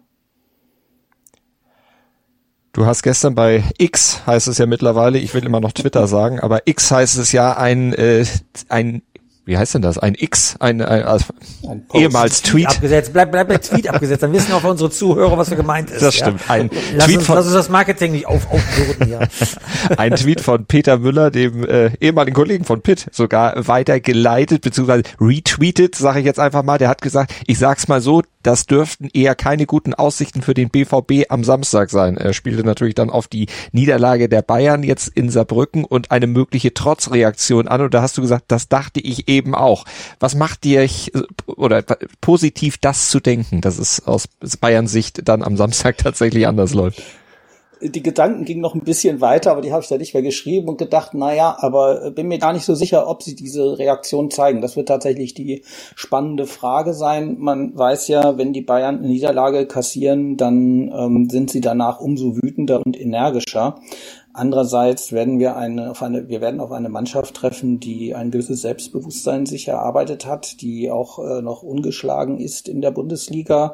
Du 2.75 2.85
hast 2.85 3.03
gestern 3.03 3.35
bei 3.35 3.63
X, 3.77 4.23
heißt 4.27 4.49
es 4.49 4.57
ja 4.57 4.65
mittlerweile, 4.65 5.17
ich 5.17 5.33
will 5.33 5.45
immer 5.45 5.61
noch 5.61 5.71
Twitter 5.71 6.09
sagen, 6.09 6.41
aber 6.41 6.63
X 6.67 6.91
heißt 6.91 7.17
es 7.17 7.31
ja 7.31 7.55
ein, 7.55 7.93
äh, 7.93 8.25
ein 8.67 9.01
wie 9.45 9.57
heißt 9.57 9.75
denn 9.75 9.81
das? 9.81 9.97
Ein 9.97 10.13
X, 10.17 10.57
ein, 10.59 10.81
ein, 10.81 11.03
also 11.03 11.27
ein 11.69 11.85
ehemals 11.93 12.41
Tweet. 12.41 12.67
Abgesetzt. 12.67 13.13
Bleib, 13.13 13.31
bleib 13.31 13.47
bei 13.47 13.59
Tweet 13.59 13.87
abgesetzt, 13.87 14.23
dann 14.23 14.33
wissen 14.33 14.51
auch 14.51 14.63
unsere 14.65 14.89
Zuhörer, 14.89 15.37
was 15.37 15.47
so 15.47 15.55
gemeint 15.55 15.89
ist. 15.89 16.01
Das 16.01 16.15
stimmt. 16.15 16.49
Ein 16.49 16.69
lass 16.95 17.05
Tweet 17.05 17.19
uns, 17.19 17.25
von, 17.27 17.35
lass 17.35 17.45
uns 17.45 17.53
das 17.53 17.69
Marketing 17.69 18.11
nicht 18.11 18.25
auf, 18.25 18.51
aufbürden 18.51 19.05
hier. 19.05 19.19
ein 19.97 20.15
Tweet 20.15 20.41
von 20.41 20.65
Peter 20.65 20.97
Müller, 20.97 21.31
dem 21.31 21.63
äh, 21.63 21.91
ehemaligen 22.01 22.35
Kollegen 22.35 22.65
von 22.65 22.81
Pitt, 22.81 23.05
sogar 23.13 23.67
weitergeleitet 23.67 24.63
beziehungsweise 24.63 25.03
retweetet, 25.21 25.95
sage 25.95 26.19
ich 26.19 26.25
jetzt 26.25 26.41
einfach 26.41 26.63
mal. 26.63 26.77
Der 26.77 26.89
hat 26.89 27.01
gesagt, 27.01 27.33
ich 27.47 27.57
sag's 27.57 27.87
mal 27.87 28.01
so, 28.01 28.21
das 28.45 28.67
dürften 28.67 29.09
eher 29.11 29.33
keine 29.33 29.65
guten 29.65 29.95
Aussichten 29.95 30.43
für 30.43 30.53
den 30.53 30.69
BVB 30.69 31.29
am 31.29 31.43
Samstag 31.43 31.89
sein. 31.89 32.15
Er 32.15 32.33
spielte 32.33 32.63
natürlich 32.63 32.93
dann 32.93 33.09
auf 33.09 33.27
die 33.27 33.47
Niederlage 33.71 34.29
der 34.29 34.43
Bayern 34.43 34.83
jetzt 34.83 35.07
in 35.07 35.29
Saarbrücken 35.29 35.83
und 35.83 36.11
eine 36.11 36.27
mögliche 36.27 36.73
Trotzreaktion 36.73 37.67
an. 37.67 37.81
Und 37.81 37.93
da 37.93 38.03
hast 38.03 38.17
du 38.17 38.21
gesagt, 38.21 38.45
das 38.49 38.67
dachte 38.67 38.99
ich 38.99 39.27
eben 39.27 39.55
auch. 39.55 39.85
Was 40.19 40.35
macht 40.35 40.63
dir 40.63 40.87
oder 41.47 41.83
positiv 42.21 42.77
das 42.77 43.09
zu 43.09 43.19
denken, 43.19 43.61
dass 43.61 43.79
es 43.79 44.05
aus 44.05 44.27
Bayern 44.61 44.87
Sicht 44.87 45.27
dann 45.27 45.41
am 45.41 45.57
Samstag 45.57 45.97
tatsächlich 45.99 46.45
anders 46.47 46.75
läuft? 46.75 47.01
Die 47.81 48.03
Gedanken 48.03 48.45
gingen 48.45 48.61
noch 48.61 48.75
ein 48.75 48.83
bisschen 48.83 49.21
weiter, 49.21 49.51
aber 49.51 49.61
die 49.61 49.71
habe 49.71 49.81
ich 49.81 49.89
da 49.89 49.97
nicht 49.97 50.13
mehr 50.13 50.23
geschrieben 50.23 50.69
und 50.69 50.77
gedacht, 50.77 51.13
naja, 51.13 51.57
aber 51.59 52.11
bin 52.11 52.27
mir 52.27 52.39
gar 52.39 52.53
nicht 52.53 52.65
so 52.65 52.75
sicher, 52.75 53.07
ob 53.07 53.23
sie 53.23 53.35
diese 53.35 53.77
Reaktion 53.77 54.31
zeigen. 54.31 54.61
Das 54.61 54.75
wird 54.75 54.87
tatsächlich 54.87 55.33
die 55.33 55.63
spannende 55.95 56.45
Frage 56.45 56.93
sein. 56.93 57.37
Man 57.39 57.77
weiß 57.77 58.07
ja, 58.07 58.37
wenn 58.37 58.53
die 58.53 58.61
Bayern 58.61 58.99
eine 58.99 59.07
Niederlage 59.07 59.65
kassieren, 59.65 60.37
dann 60.37 60.91
ähm, 60.95 61.29
sind 61.29 61.49
sie 61.49 61.61
danach 61.61 61.99
umso 61.99 62.35
wütender 62.37 62.81
und 62.85 62.99
energischer. 62.99 63.75
Andererseits 64.33 65.13
werden 65.13 65.39
wir 65.39 65.55
eine, 65.55 65.91
auf 65.91 66.03
eine, 66.03 66.27
wir 66.27 66.41
werden 66.41 66.59
auf 66.59 66.71
eine 66.71 66.89
Mannschaft 66.89 67.35
treffen, 67.35 67.79
die 67.79 68.15
ein 68.15 68.31
gewisses 68.31 68.61
Selbstbewusstsein 68.61 69.45
sich 69.45 69.69
erarbeitet 69.69 70.25
hat, 70.25 70.61
die 70.61 70.91
auch 70.91 71.19
äh, 71.19 71.41
noch 71.41 71.63
ungeschlagen 71.63 72.37
ist 72.37 72.67
in 72.67 72.81
der 72.81 72.91
Bundesliga 72.91 73.73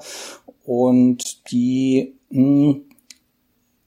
und 0.64 1.52
die 1.52 2.14
mh, 2.30 2.74
hm, 2.74 2.86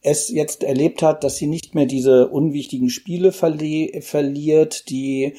es 0.05 0.29
jetzt 0.29 0.63
erlebt 0.63 1.03
hat, 1.03 1.25
dass 1.25 1.37
sie 1.37 1.47
nicht 1.47 1.75
mehr 1.75 1.87
diese 1.87 2.29
unwichtigen 2.29 2.91
Spiele 2.91 3.33
verli 3.33 4.01
verliert, 4.03 4.91
die 4.91 5.25
äh, 5.25 5.33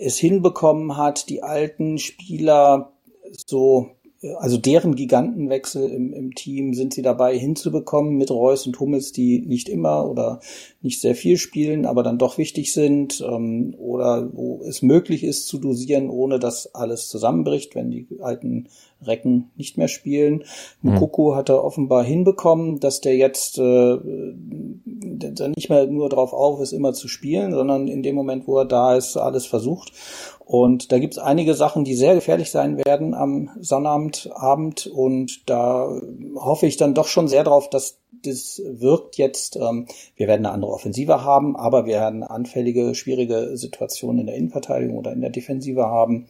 es 0.00 0.18
hinbekommen 0.18 0.96
hat, 0.96 1.28
die 1.30 1.42
alten 1.42 1.98
Spieler 1.98 2.92
so, 3.32 3.90
also 4.38 4.56
deren 4.56 4.94
Gigantenwechsel 4.94 5.90
im, 5.90 6.12
im 6.12 6.34
Team 6.34 6.74
sind 6.74 6.94
sie 6.94 7.02
dabei 7.02 7.38
hinzubekommen 7.38 8.16
mit 8.16 8.30
Reus 8.30 8.66
und 8.66 8.78
Hummels, 8.80 9.12
die 9.12 9.40
nicht 9.40 9.68
immer 9.68 10.08
oder 10.08 10.40
nicht 10.82 11.00
sehr 11.00 11.14
viel 11.14 11.36
spielen, 11.36 11.86
aber 11.86 12.02
dann 12.02 12.18
doch 12.18 12.38
wichtig 12.38 12.72
sind, 12.72 13.24
ähm, 13.26 13.74
oder 13.78 14.30
wo 14.32 14.62
es 14.64 14.82
möglich 14.82 15.24
ist 15.24 15.46
zu 15.46 15.58
dosieren, 15.58 16.10
ohne 16.10 16.38
dass 16.38 16.74
alles 16.74 17.08
zusammenbricht, 17.08 17.74
wenn 17.74 17.90
die 17.90 18.06
alten 18.20 18.68
Recken 19.02 19.50
nicht 19.56 19.76
mehr 19.76 19.88
spielen. 19.88 20.44
Mukoko 20.80 21.32
mhm. 21.32 21.36
hat 21.36 21.48
er 21.48 21.62
offenbar 21.62 22.02
hinbekommen, 22.04 22.80
dass 22.80 23.00
der 23.00 23.16
jetzt 23.16 23.58
äh, 23.58 23.96
nicht 25.54 25.68
mehr 25.68 25.86
nur 25.86 26.08
drauf 26.08 26.32
auf 26.32 26.60
ist, 26.60 26.72
immer 26.72 26.92
zu 26.94 27.08
spielen, 27.08 27.52
sondern 27.52 27.88
in 27.88 28.02
dem 28.02 28.14
Moment, 28.14 28.46
wo 28.46 28.58
er 28.58 28.64
da 28.64 28.96
ist, 28.96 29.16
alles 29.16 29.46
versucht. 29.46 29.92
Und 30.46 30.92
da 30.92 31.00
gibt 31.00 31.14
es 31.14 31.18
einige 31.18 31.54
Sachen, 31.54 31.82
die 31.82 31.96
sehr 31.96 32.14
gefährlich 32.14 32.52
sein 32.52 32.78
werden 32.78 33.14
am 33.14 33.50
Sonnabendabend. 33.60 34.86
Und 34.86 35.50
da 35.50 35.90
hoffe 36.36 36.68
ich 36.68 36.76
dann 36.76 36.94
doch 36.94 37.08
schon 37.08 37.26
sehr 37.26 37.42
drauf, 37.42 37.68
dass 37.68 37.98
das 38.22 38.62
wirkt 38.64 39.16
jetzt. 39.16 39.56
Ähm, 39.56 39.86
wir 40.14 40.28
werden 40.28 40.46
eine 40.46 40.54
andere 40.54 40.70
Offensive 40.70 41.24
haben, 41.24 41.56
aber 41.56 41.84
wir 41.84 41.94
werden 41.94 42.22
anfällige, 42.22 42.94
schwierige 42.94 43.56
Situationen 43.56 44.20
in 44.20 44.26
der 44.26 44.36
Innenverteidigung 44.36 44.96
oder 44.96 45.12
in 45.12 45.20
der 45.20 45.30
Defensive 45.30 45.84
haben. 45.84 46.28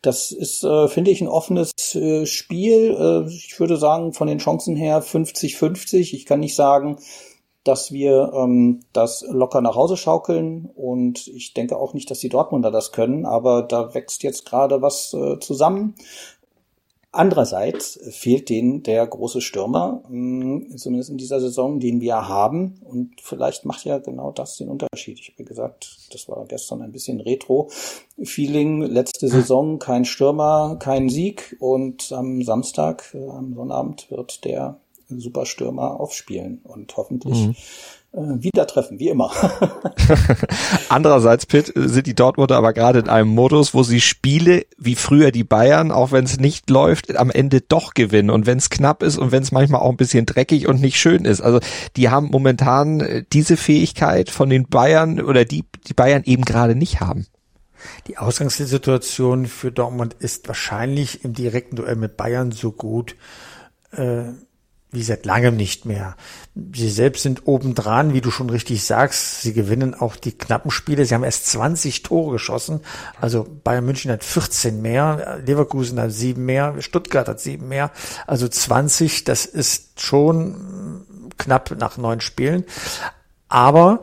Das 0.00 0.32
ist, 0.32 0.64
äh, 0.64 0.88
finde 0.88 1.10
ich, 1.10 1.20
ein 1.20 1.28
offenes 1.28 1.72
äh, 1.94 2.24
Spiel. 2.24 2.96
Äh, 2.98 3.28
ich 3.28 3.60
würde 3.60 3.76
sagen, 3.76 4.14
von 4.14 4.28
den 4.28 4.38
Chancen 4.38 4.76
her 4.76 5.02
50-50. 5.02 6.14
Ich 6.14 6.24
kann 6.24 6.40
nicht 6.40 6.56
sagen, 6.56 6.96
dass 7.68 7.92
wir 7.92 8.32
ähm, 8.34 8.80
das 8.92 9.24
locker 9.28 9.60
nach 9.60 9.76
Hause 9.76 9.96
schaukeln 9.96 10.70
und 10.74 11.28
ich 11.28 11.54
denke 11.54 11.76
auch 11.76 11.94
nicht, 11.94 12.10
dass 12.10 12.18
die 12.18 12.28
Dortmunder 12.28 12.70
das 12.70 12.92
können, 12.92 13.26
aber 13.26 13.62
da 13.62 13.94
wächst 13.94 14.22
jetzt 14.22 14.46
gerade 14.46 14.82
was 14.82 15.14
äh, 15.14 15.38
zusammen 15.38 15.94
Andererseits 17.10 17.98
fehlt 18.10 18.50
denen 18.50 18.82
der 18.82 19.06
große 19.06 19.40
Stürmer, 19.40 20.02
hm, 20.08 20.76
zumindest 20.76 21.08
in 21.08 21.16
dieser 21.16 21.40
Saison, 21.40 21.80
den 21.80 22.02
wir 22.02 22.28
haben. 22.28 22.82
Und 22.84 23.22
vielleicht 23.22 23.64
macht 23.64 23.86
ja 23.86 23.96
genau 23.96 24.30
das 24.30 24.58
den 24.58 24.68
Unterschied. 24.68 25.18
Ich 25.18 25.30
habe 25.30 25.44
gesagt, 25.44 25.96
das 26.12 26.28
war 26.28 26.44
gestern 26.46 26.82
ein 26.82 26.92
bisschen 26.92 27.20
Retro-Feeling. 27.20 28.82
Letzte 28.82 29.28
Saison 29.28 29.78
kein 29.78 30.04
Stürmer, 30.04 30.76
kein 30.78 31.08
Sieg. 31.08 31.56
Und 31.60 32.12
am 32.12 32.42
Samstag, 32.42 33.14
äh, 33.14 33.26
am 33.30 33.54
Sonnabend, 33.54 34.10
wird 34.10 34.44
der 34.44 34.78
Superstürmer 35.08 35.98
aufspielen 35.98 36.60
und 36.64 36.96
hoffentlich 36.96 37.48
mhm 37.48 37.54
äh, 38.12 38.42
wieder 38.42 38.66
treffen, 38.66 38.98
wie 38.98 39.08
immer. 39.08 39.30
Andererseits, 40.88 41.46
Pitt, 41.46 41.72
sind 41.74 42.06
die 42.06 42.14
Dortmunder 42.14 42.56
aber 42.56 42.72
gerade 42.72 43.00
in 43.00 43.08
einem 43.08 43.28
Modus, 43.28 43.74
wo 43.74 43.82
sie 43.82 44.00
Spiele 44.00 44.64
wie 44.78 44.94
früher 44.94 45.30
die 45.30 45.44
Bayern, 45.44 45.92
auch 45.92 46.12
wenn 46.12 46.24
es 46.24 46.38
nicht 46.38 46.70
läuft, 46.70 47.14
am 47.16 47.30
Ende 47.30 47.60
doch 47.60 47.94
gewinnen. 47.94 48.30
Und 48.30 48.46
wenn 48.46 48.58
es 48.58 48.70
knapp 48.70 49.02
ist 49.02 49.18
und 49.18 49.32
wenn 49.32 49.42
es 49.42 49.52
manchmal 49.52 49.82
auch 49.82 49.90
ein 49.90 49.96
bisschen 49.96 50.26
dreckig 50.26 50.66
und 50.68 50.80
nicht 50.80 50.98
schön 50.98 51.24
ist. 51.24 51.40
Also 51.40 51.60
die 51.96 52.08
haben 52.08 52.28
momentan 52.30 53.00
äh, 53.00 53.24
diese 53.32 53.56
Fähigkeit 53.56 54.30
von 54.30 54.48
den 54.48 54.68
Bayern 54.68 55.20
oder 55.20 55.44
die, 55.44 55.64
die 55.86 55.94
Bayern 55.94 56.22
eben 56.24 56.44
gerade 56.44 56.74
nicht 56.74 57.00
haben. 57.00 57.26
Die 58.08 58.18
Ausgangssituation 58.18 59.46
für 59.46 59.70
Dortmund 59.70 60.16
ist 60.18 60.48
wahrscheinlich 60.48 61.24
im 61.24 61.32
direkten 61.32 61.76
Duell 61.76 61.94
mit 61.94 62.16
Bayern 62.16 62.50
so 62.50 62.72
gut, 62.72 63.14
äh, 63.92 64.32
wie 64.90 65.02
seit 65.02 65.26
langem 65.26 65.56
nicht 65.56 65.84
mehr. 65.84 66.16
Sie 66.74 66.88
selbst 66.88 67.22
sind 67.22 67.46
obendran, 67.46 68.14
wie 68.14 68.22
du 68.22 68.30
schon 68.30 68.48
richtig 68.48 68.84
sagst. 68.84 69.42
Sie 69.42 69.52
gewinnen 69.52 69.94
auch 69.94 70.16
die 70.16 70.32
knappen 70.32 70.70
Spiele. 70.70 71.04
Sie 71.04 71.14
haben 71.14 71.24
erst 71.24 71.46
20 71.46 72.02
Tore 72.02 72.32
geschossen. 72.32 72.80
Also 73.20 73.46
Bayern 73.64 73.84
München 73.84 74.10
hat 74.10 74.24
14 74.24 74.80
mehr, 74.80 75.40
Leverkusen 75.44 76.00
hat 76.00 76.12
sieben 76.12 76.46
mehr, 76.46 76.74
Stuttgart 76.80 77.28
hat 77.28 77.40
sieben 77.40 77.68
mehr. 77.68 77.90
Also 78.26 78.48
20, 78.48 79.24
das 79.24 79.44
ist 79.44 80.00
schon 80.00 81.04
knapp 81.36 81.76
nach 81.78 81.98
neun 81.98 82.20
Spielen. 82.20 82.64
Aber 83.48 84.00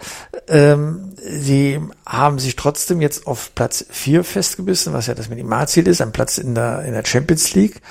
ähm, 0.47 1.13
sie 1.17 1.79
haben 2.05 2.39
sich 2.39 2.55
trotzdem 2.55 2.99
jetzt 2.99 3.27
auf 3.27 3.53
Platz 3.53 3.85
vier 3.89 4.23
festgebissen, 4.23 4.93
was 4.93 5.05
ja 5.07 5.13
das 5.13 5.29
Minimalziel 5.29 5.87
ist, 5.87 6.01
ein 6.01 6.11
Platz 6.11 6.39
in 6.39 6.55
der, 6.55 6.81
in 6.83 6.93
der 6.93 7.05
Champions 7.05 7.53
League. 7.53 7.81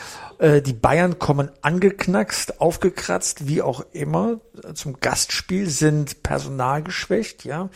Äh, 0.45 0.61
die 0.61 0.75
Bayern 0.75 1.19
kommen 1.19 1.51
angeknackst, 1.63 2.61
aufgekratzt, 2.61 3.49
wie 3.49 3.63
auch 3.63 3.83
immer, 3.93 4.41
zum 4.75 5.01
Gastspiel, 5.01 5.71
sind 5.71 6.23
personalgeschwächt, 6.23 7.47
ja. 7.47 7.71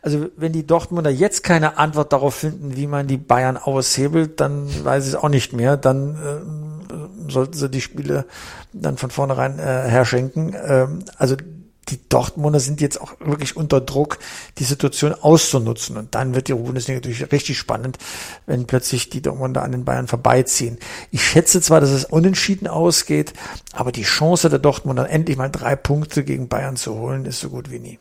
Also 0.00 0.28
wenn 0.36 0.52
die 0.52 0.66
Dortmunder 0.66 1.10
jetzt 1.10 1.42
keine 1.42 1.76
Antwort 1.76 2.14
darauf 2.14 2.34
finden, 2.34 2.76
wie 2.76 2.86
man 2.86 3.08
die 3.08 3.18
Bayern 3.18 3.58
aushebelt, 3.58 4.40
dann 4.40 4.68
weiß 4.84 5.04
ich 5.04 5.10
es 5.10 5.16
auch 5.16 5.28
nicht 5.28 5.52
mehr. 5.52 5.76
Dann 5.76 6.14
äh, 7.28 7.30
sollten 7.30 7.52
sie 7.52 7.68
die 7.68 7.82
Spiele 7.82 8.24
dann 8.72 8.96
von 8.96 9.10
vornherein 9.10 9.58
äh, 9.58 9.62
herschenken. 9.62 10.56
Ähm, 10.66 11.00
also 11.18 11.36
die 11.88 12.00
Dortmunder 12.08 12.60
sind 12.60 12.80
jetzt 12.80 13.00
auch 13.00 13.14
wirklich 13.20 13.56
unter 13.56 13.80
Druck, 13.80 14.18
die 14.58 14.64
Situation 14.64 15.12
auszunutzen. 15.12 15.96
Und 15.96 16.14
dann 16.14 16.34
wird 16.34 16.48
die 16.48 16.54
Bundesliga 16.54 16.98
natürlich 16.98 17.30
richtig 17.32 17.58
spannend, 17.58 17.98
wenn 18.46 18.66
plötzlich 18.66 19.10
die 19.10 19.22
Dortmunder 19.22 19.62
an 19.62 19.72
den 19.72 19.84
Bayern 19.84 20.08
vorbeiziehen. 20.08 20.78
Ich 21.10 21.24
schätze 21.24 21.60
zwar, 21.60 21.80
dass 21.80 21.90
es 21.90 22.04
unentschieden 22.04 22.66
ausgeht, 22.66 23.32
aber 23.72 23.92
die 23.92 24.02
Chance 24.02 24.48
der 24.48 24.58
Dortmunder 24.58 25.08
endlich 25.08 25.36
mal 25.36 25.50
drei 25.50 25.76
Punkte 25.76 26.24
gegen 26.24 26.48
Bayern 26.48 26.76
zu 26.76 26.94
holen, 26.94 27.26
ist 27.26 27.40
so 27.40 27.50
gut 27.50 27.70
wie 27.70 27.78
nie. 27.78 27.98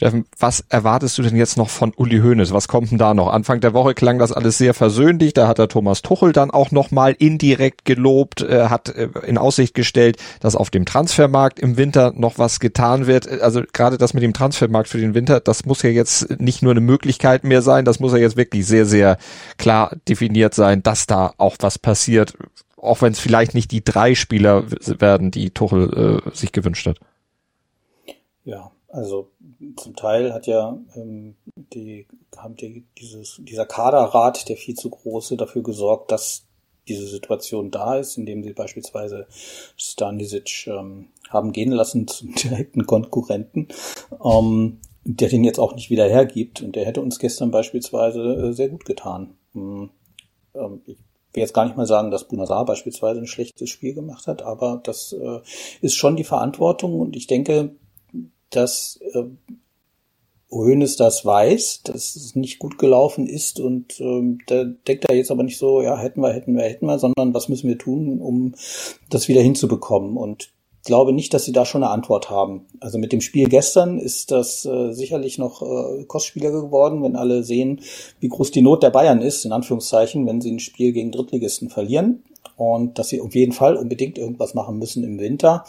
Steffen, 0.00 0.24
was 0.38 0.64
erwartest 0.70 1.18
du 1.18 1.22
denn 1.22 1.36
jetzt 1.36 1.58
noch 1.58 1.68
von 1.68 1.92
Uli 1.94 2.20
Hoeneß? 2.20 2.54
Was 2.54 2.68
kommt 2.68 2.90
denn 2.90 2.96
da 2.96 3.12
noch? 3.12 3.30
Anfang 3.30 3.60
der 3.60 3.74
Woche 3.74 3.92
klang 3.92 4.18
das 4.18 4.32
alles 4.32 4.56
sehr 4.56 4.72
versöhnlich. 4.72 5.34
Da 5.34 5.46
hat 5.46 5.58
der 5.58 5.68
Thomas 5.68 6.00
Tuchel 6.00 6.32
dann 6.32 6.50
auch 6.50 6.70
nochmal 6.70 7.14
indirekt 7.18 7.84
gelobt, 7.84 8.40
äh, 8.40 8.68
hat 8.70 8.88
äh, 8.88 9.10
in 9.26 9.36
Aussicht 9.36 9.74
gestellt, 9.74 10.16
dass 10.40 10.56
auf 10.56 10.70
dem 10.70 10.86
Transfermarkt 10.86 11.60
im 11.60 11.76
Winter 11.76 12.14
noch 12.16 12.38
was 12.38 12.60
getan 12.60 13.06
wird. 13.06 13.28
Also 13.42 13.60
gerade 13.74 13.98
das 13.98 14.14
mit 14.14 14.22
dem 14.22 14.32
Transfermarkt 14.32 14.88
für 14.88 14.96
den 14.96 15.12
Winter, 15.12 15.38
das 15.38 15.66
muss 15.66 15.82
ja 15.82 15.90
jetzt 15.90 16.40
nicht 16.40 16.62
nur 16.62 16.72
eine 16.72 16.80
Möglichkeit 16.80 17.44
mehr 17.44 17.60
sein, 17.60 17.84
das 17.84 18.00
muss 18.00 18.12
ja 18.12 18.18
jetzt 18.18 18.38
wirklich 18.38 18.66
sehr, 18.66 18.86
sehr 18.86 19.18
klar 19.58 19.94
definiert 20.08 20.54
sein, 20.54 20.82
dass 20.82 21.04
da 21.08 21.34
auch 21.36 21.56
was 21.60 21.78
passiert. 21.78 22.38
Auch 22.78 23.02
wenn 23.02 23.12
es 23.12 23.20
vielleicht 23.20 23.52
nicht 23.52 23.70
die 23.70 23.84
drei 23.84 24.14
Spieler 24.14 24.64
werden, 24.86 25.30
die 25.30 25.50
Tuchel 25.50 26.22
äh, 26.24 26.34
sich 26.34 26.52
gewünscht 26.52 26.86
hat. 26.86 26.96
Ja, 28.46 28.70
also 28.88 29.30
zum 29.76 29.94
Teil 29.94 30.32
hat 30.32 30.46
ja 30.46 30.78
ähm, 30.96 31.36
die, 31.56 32.06
haben 32.36 32.56
die, 32.56 32.86
dieses, 32.98 33.40
dieser 33.42 33.66
Kaderrat, 33.66 34.48
der 34.48 34.56
viel 34.56 34.74
zu 34.74 34.90
große, 34.90 35.36
dafür 35.36 35.62
gesorgt, 35.62 36.10
dass 36.12 36.46
diese 36.88 37.06
Situation 37.06 37.70
da 37.70 37.96
ist, 37.96 38.16
indem 38.16 38.42
sie 38.42 38.52
beispielsweise 38.52 39.26
Stanisic 39.76 40.66
ähm, 40.66 41.08
haben 41.28 41.52
gehen 41.52 41.72
lassen 41.72 42.08
zum 42.08 42.34
direkten 42.34 42.86
Konkurrenten, 42.86 43.68
ähm, 44.24 44.80
der 45.04 45.28
den 45.28 45.44
jetzt 45.44 45.60
auch 45.60 45.74
nicht 45.74 45.90
wieder 45.90 46.08
hergibt. 46.08 46.62
Und 46.62 46.74
der 46.74 46.86
hätte 46.86 47.02
uns 47.02 47.18
gestern 47.18 47.50
beispielsweise 47.50 48.22
äh, 48.22 48.52
sehr 48.52 48.68
gut 48.68 48.84
getan. 48.84 49.34
Ähm, 49.54 49.90
ähm 50.54 50.82
ich 50.86 50.96
will 51.36 51.42
jetzt 51.42 51.54
gar 51.54 51.64
nicht 51.64 51.76
mal 51.76 51.86
sagen, 51.86 52.10
dass 52.10 52.26
Bunazar 52.26 52.64
beispielsweise 52.64 53.20
ein 53.20 53.28
schlechtes 53.28 53.70
Spiel 53.70 53.94
gemacht 53.94 54.26
hat, 54.26 54.42
aber 54.42 54.80
das 54.82 55.12
äh, 55.12 55.38
ist 55.80 55.94
schon 55.94 56.16
die 56.16 56.24
Verantwortung 56.24 56.98
und 56.98 57.14
ich 57.14 57.28
denke, 57.28 57.76
dass 58.50 59.00
äh, 59.12 59.24
Hoeneß 60.50 60.96
das 60.96 61.24
weiß, 61.24 61.82
dass 61.84 62.16
es 62.16 62.34
nicht 62.34 62.58
gut 62.58 62.78
gelaufen 62.78 63.26
ist 63.26 63.60
und 63.60 64.00
ähm, 64.00 64.38
da 64.46 64.64
denkt 64.64 65.04
er 65.08 65.14
jetzt 65.14 65.30
aber 65.30 65.44
nicht 65.44 65.58
so, 65.58 65.80
ja, 65.80 65.96
hätten 65.96 66.20
wir, 66.20 66.32
hätten 66.32 66.56
wir, 66.56 66.64
hätten 66.64 66.86
wir, 66.86 66.98
sondern 66.98 67.34
was 67.34 67.48
müssen 67.48 67.68
wir 67.68 67.78
tun, 67.78 68.20
um 68.20 68.54
das 69.08 69.28
wieder 69.28 69.42
hinzubekommen. 69.42 70.16
Und 70.16 70.52
glaube 70.84 71.12
nicht, 71.12 71.34
dass 71.34 71.44
sie 71.44 71.52
da 71.52 71.64
schon 71.64 71.82
eine 71.82 71.92
Antwort 71.92 72.30
haben. 72.30 72.66
Also 72.80 72.98
mit 72.98 73.12
dem 73.12 73.20
Spiel 73.20 73.48
gestern 73.48 73.98
ist 73.98 74.30
das 74.30 74.64
äh, 74.64 74.92
sicherlich 74.92 75.38
noch 75.38 75.62
äh, 75.62 76.04
Kostspieler 76.04 76.50
geworden, 76.50 77.02
wenn 77.02 77.16
alle 77.16 77.44
sehen, 77.44 77.80
wie 78.18 78.28
groß 78.28 78.50
die 78.50 78.62
Not 78.62 78.82
der 78.82 78.90
Bayern 78.90 79.20
ist, 79.20 79.44
in 79.44 79.52
Anführungszeichen, 79.52 80.26
wenn 80.26 80.40
sie 80.40 80.50
ein 80.50 80.58
Spiel 80.58 80.92
gegen 80.92 81.12
Drittligisten 81.12 81.68
verlieren 81.68 82.24
und 82.56 82.98
dass 82.98 83.08
sie 83.08 83.20
auf 83.20 83.34
jeden 83.34 83.52
Fall 83.52 83.76
unbedingt 83.76 84.18
irgendwas 84.18 84.54
machen 84.54 84.78
müssen 84.78 85.04
im 85.04 85.18
Winter. 85.18 85.64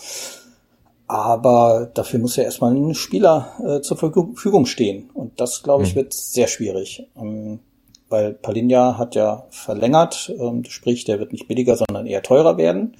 Aber 1.12 1.92
dafür 1.94 2.22
muss 2.22 2.38
ja 2.38 2.46
erstmal 2.46 2.74
ein 2.74 2.96
Spieler 2.96 3.52
äh, 3.62 3.82
zur 3.82 3.98
Verfügung 3.98 4.66
stehen. 4.66 5.10
Und 5.14 5.42
das, 5.42 5.62
glaube 5.62 5.84
ich, 5.84 5.92
mhm. 5.92 5.98
wird 5.98 6.14
sehr 6.14 6.48
schwierig. 6.48 7.06
Ähm, 7.18 7.60
weil 8.08 8.32
Palinja 8.34 8.98
hat 8.98 9.16
ja 9.16 9.44
verlängert, 9.50 10.34
ähm, 10.40 10.64
sprich, 10.64 11.04
der 11.04 11.20
wird 11.20 11.34
nicht 11.34 11.50
billiger, 11.50 11.76
sondern 11.76 12.08
eher 12.08 12.24
teurer 12.24 12.56
werden. 12.56 12.96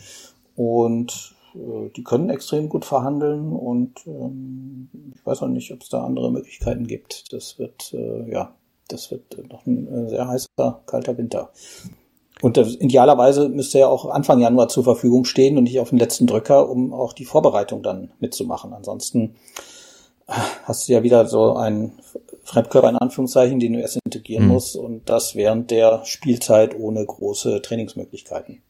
Und 0.58 1.36
äh, 1.56 1.90
die 1.96 2.04
können 2.04 2.30
extrem 2.30 2.68
gut 2.68 2.84
verhandeln 2.84 3.54
und 3.54 4.06
ähm, 4.06 4.90
ich 5.16 5.26
weiß 5.26 5.44
auch 5.44 5.48
nicht, 5.48 5.72
ob 5.72 5.82
es 5.82 5.88
da 5.88 6.04
andere 6.04 6.34
Möglichkeiten 6.34 6.88
gibt. 6.88 7.32
Das 7.32 7.60
wird, 7.60 7.94
äh, 7.94 8.30
ja, 8.30 8.54
das 8.90 9.10
wird 9.10 9.50
noch 9.50 9.66
ein 9.66 9.88
äh, 9.88 10.10
sehr 10.10 10.28
heißer, 10.28 10.82
kalter 10.86 11.18
Winter. 11.18 11.52
Und 12.42 12.58
idealerweise 12.58 13.50
müsste 13.50 13.80
er 13.80 13.90
auch 13.90 14.10
Anfang 14.10 14.40
Januar 14.40 14.68
zur 14.68 14.84
Verfügung 14.84 15.26
stehen 15.26 15.58
und 15.58 15.66
nicht 15.66 15.80
auf 15.80 15.90
den 15.90 16.00
letzten 16.00 16.28
Drücker, 16.28 16.70
um 16.70 16.94
auch 16.94 17.14
die 17.14 17.26
Vorbereitung 17.26 17.84
dann 17.84 18.12
mitzumachen. 18.20 18.74
Ansonsten 18.74 19.36
äh, 20.28 20.34
hast 20.64 20.88
du 20.88 20.94
ja 20.94 21.04
wieder 21.04 21.28
so 21.28 21.56
einen 21.56 22.00
Fremdkörper 22.44 22.90
in 22.90 22.98
Anführungszeichen, 22.98 23.60
den 23.60 23.74
du 23.74 23.80
erst 23.80 24.00
integrieren 24.04 24.46
mhm. 24.46 24.54
musst 24.54 24.76
und 24.76 25.10
das 25.10 25.36
während 25.36 25.72
der 25.72 26.04
Spielzeit 26.06 26.78
ohne 26.78 27.06
große 27.06 27.62
Trainingsmöglichkeiten. 27.62 28.64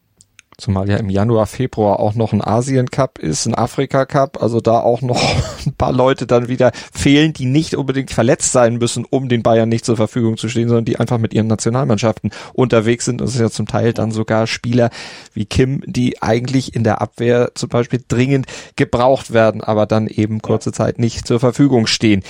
Zumal 0.61 0.87
ja 0.87 0.97
im 0.97 1.09
Januar, 1.09 1.47
Februar 1.47 1.99
auch 1.99 2.13
noch 2.13 2.33
ein 2.33 2.41
Asien 2.43 2.91
Cup 2.91 3.17
ist, 3.17 3.47
ein 3.47 3.55
Afrika 3.55 4.05
Cup, 4.05 4.43
also 4.43 4.61
da 4.61 4.79
auch 4.79 5.01
noch 5.01 5.19
ein 5.65 5.73
paar 5.73 5.91
Leute 5.91 6.27
dann 6.27 6.49
wieder 6.49 6.71
fehlen, 6.93 7.33
die 7.33 7.47
nicht 7.47 7.73
unbedingt 7.73 8.11
verletzt 8.11 8.51
sein 8.51 8.75
müssen, 8.75 9.03
um 9.09 9.27
den 9.27 9.41
Bayern 9.41 9.69
nicht 9.69 9.85
zur 9.85 9.97
Verfügung 9.97 10.37
zu 10.37 10.49
stehen, 10.49 10.67
sondern 10.67 10.85
die 10.85 10.99
einfach 10.99 11.17
mit 11.17 11.33
ihren 11.33 11.47
Nationalmannschaften 11.47 12.29
unterwegs 12.53 13.05
sind. 13.05 13.21
Das 13.21 13.33
ist 13.33 13.39
ja 13.39 13.49
zum 13.49 13.65
Teil 13.65 13.91
dann 13.91 14.11
sogar 14.11 14.45
Spieler 14.45 14.91
wie 15.33 15.45
Kim, 15.45 15.81
die 15.87 16.21
eigentlich 16.21 16.75
in 16.75 16.83
der 16.83 17.01
Abwehr 17.01 17.53
zum 17.55 17.69
Beispiel 17.69 18.03
dringend 18.07 18.45
gebraucht 18.75 19.33
werden, 19.33 19.61
aber 19.61 19.87
dann 19.87 20.05
eben 20.05 20.43
kurze 20.43 20.71
Zeit 20.71 20.99
nicht 20.99 21.25
zur 21.25 21.39
Verfügung 21.39 21.87
stehen. 21.87 22.21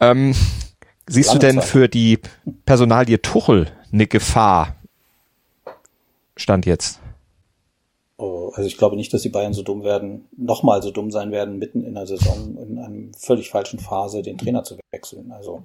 Ähm, 0.00 0.36
siehst 1.08 1.30
Lange 1.30 1.40
du 1.40 1.46
denn 1.48 1.56
Zeit. 1.56 1.64
für 1.64 1.88
die 1.88 2.20
Personalie 2.64 3.20
Tuchel 3.20 3.72
eine 3.92 4.06
Gefahr? 4.06 4.76
Stand 6.36 6.64
jetzt. 6.64 7.00
Oh, 8.22 8.52
also 8.54 8.68
ich 8.68 8.78
glaube 8.78 8.94
nicht, 8.94 9.12
dass 9.12 9.22
die 9.22 9.30
Bayern 9.30 9.52
so 9.52 9.64
dumm 9.64 9.82
werden, 9.82 10.28
nochmal 10.36 10.80
so 10.80 10.92
dumm 10.92 11.10
sein 11.10 11.32
werden, 11.32 11.58
mitten 11.58 11.82
in 11.82 11.94
der 11.94 12.06
Saison 12.06 12.56
in 12.56 12.78
einer 12.78 13.10
völlig 13.18 13.50
falschen 13.50 13.80
Phase 13.80 14.22
den 14.22 14.38
Trainer 14.38 14.62
zu 14.62 14.76
wechseln. 14.92 15.32
Also 15.32 15.64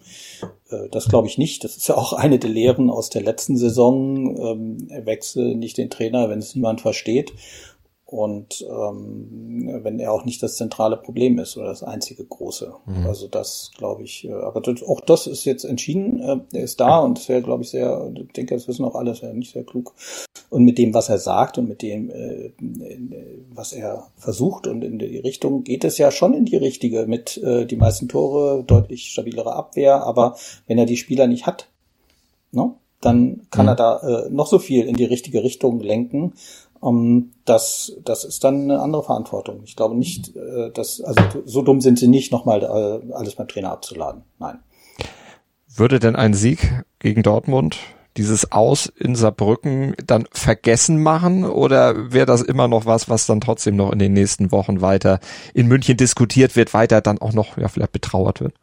äh, 0.72 0.90
das 0.90 1.08
glaube 1.08 1.28
ich 1.28 1.38
nicht. 1.38 1.64
Das 1.64 1.78
ist 1.78 1.88
ja 1.88 1.96
auch 1.96 2.14
eine 2.14 2.40
der 2.40 2.50
Lehren 2.50 2.90
aus 2.90 3.12
der 3.12 3.22
letzten 3.22 3.58
Saison. 3.58 4.36
Ähm, 4.38 5.06
wechsel 5.06 5.54
nicht 5.54 5.78
den 5.78 5.92
Trainer, 5.92 6.32
wenn 6.32 6.40
es 6.40 6.56
niemand 6.56 6.82
versteht. 6.82 7.32
Und 8.08 8.66
ähm, 8.70 9.80
wenn 9.84 10.00
er 10.00 10.14
auch 10.14 10.24
nicht 10.24 10.42
das 10.42 10.56
zentrale 10.56 10.96
Problem 10.96 11.38
ist 11.40 11.58
oder 11.58 11.68
das 11.68 11.84
einzige 11.84 12.24
große. 12.24 12.74
Mhm. 12.86 13.06
Also 13.06 13.28
das 13.28 13.72
glaube 13.78 14.04
ich, 14.04 14.24
äh, 14.24 14.32
aber 14.32 14.62
das, 14.62 14.82
auch 14.82 15.02
das 15.02 15.28
ist 15.28 15.44
jetzt 15.44 15.66
entschieden, 15.66 16.22
äh, 16.22 16.38
er 16.54 16.64
ist 16.64 16.80
da 16.80 17.00
und 17.00 17.18
das 17.18 17.28
wäre, 17.28 17.42
glaube 17.42 17.64
ich, 17.64 17.70
sehr, 17.70 18.10
ich 18.16 18.32
denke, 18.32 18.56
das 18.56 18.70
wissen 18.70 18.86
auch 18.86 18.96
alle, 18.96 19.12
ist 19.12 19.24
ja 19.24 19.34
nicht 19.34 19.52
sehr 19.52 19.66
klug. 19.66 19.94
Und 20.50 20.64
mit 20.64 20.78
dem, 20.78 20.94
was 20.94 21.10
er 21.10 21.18
sagt 21.18 21.58
und 21.58 21.68
mit 21.68 21.82
dem, 21.82 22.10
äh, 22.10 22.54
was 23.54 23.74
er 23.74 24.08
versucht 24.16 24.68
und 24.68 24.86
in 24.86 25.00
die 25.00 25.18
Richtung 25.18 25.66
geht 25.66 25.84
es 25.84 25.98
ja 25.98 26.10
schon 26.10 26.34
in 26.34 26.46
die 26.46 26.56
richtige, 26.56 27.08
mit 27.08 27.36
äh, 27.44 27.66
die 27.66 27.76
meisten 27.76 28.08
Tore, 28.08 28.64
deutlich 28.66 29.10
stabilere 29.10 29.54
Abwehr, 29.54 30.04
aber 30.04 30.38
wenn 30.66 30.78
er 30.78 30.86
die 30.86 30.96
Spieler 30.96 31.28
nicht 31.28 31.46
hat, 31.46 31.68
ne, 32.54 32.74
dann 33.02 33.48
kann 33.52 33.66
mhm. 33.66 33.70
er 33.70 33.76
da 33.76 34.00
äh, 34.00 34.30
noch 34.30 34.48
so 34.48 34.60
viel 34.60 34.86
in 34.86 34.96
die 34.96 35.06
richtige 35.06 35.44
Richtung 35.44 35.80
lenken. 35.80 36.34
Um, 36.80 37.32
das, 37.46 37.94
das 38.04 38.24
ist 38.24 38.44
dann 38.44 38.64
eine 38.64 38.82
andere 38.82 39.04
Verantwortung. 39.04 39.62
Ich 39.64 39.76
glaube 39.76 39.96
nicht, 39.96 40.36
äh, 40.36 40.72
dass, 40.72 41.02
also 41.02 41.22
so 41.46 41.62
dumm 41.62 41.82
sind 41.82 41.98
sie 41.98 42.08
nicht, 42.08 42.32
nochmal 42.32 42.64
äh, 42.64 43.14
alles 43.14 43.36
beim 43.36 43.48
Trainer 43.48 43.72
abzuladen. 43.72 44.24
Nein. 44.40 44.60
Würde 45.68 46.00
denn 46.00 46.16
ein 46.16 46.34
Sieg 46.34 46.84
gegen 47.00 47.24
Dortmund 47.24 47.78
dieses 48.18 48.52
Aus 48.52 48.88
in 48.88 49.16
Saarbrücken 49.16 49.96
dann 50.06 50.28
vergessen 50.32 51.02
machen 51.02 51.46
oder 51.46 52.12
wäre 52.12 52.26
das 52.26 52.42
immer 52.42 52.68
noch 52.68 52.86
was, 52.86 53.10
was 53.10 53.28
dann 53.28 53.42
trotzdem 53.42 53.76
noch 53.76 53.92
in 53.92 54.00
den 54.00 54.14
nächsten 54.14 54.52
Wochen 54.52 54.82
weiter 54.82 55.20
in 55.54 55.68
München 55.68 55.98
diskutiert 55.98 56.56
wird, 56.56 56.74
weiter 56.74 57.02
dann 57.02 57.20
auch 57.20 57.34
noch 57.34 57.58
ja 57.58 57.68
vielleicht 57.68 57.92
betrauert 57.92 58.42
wird? 58.42 58.56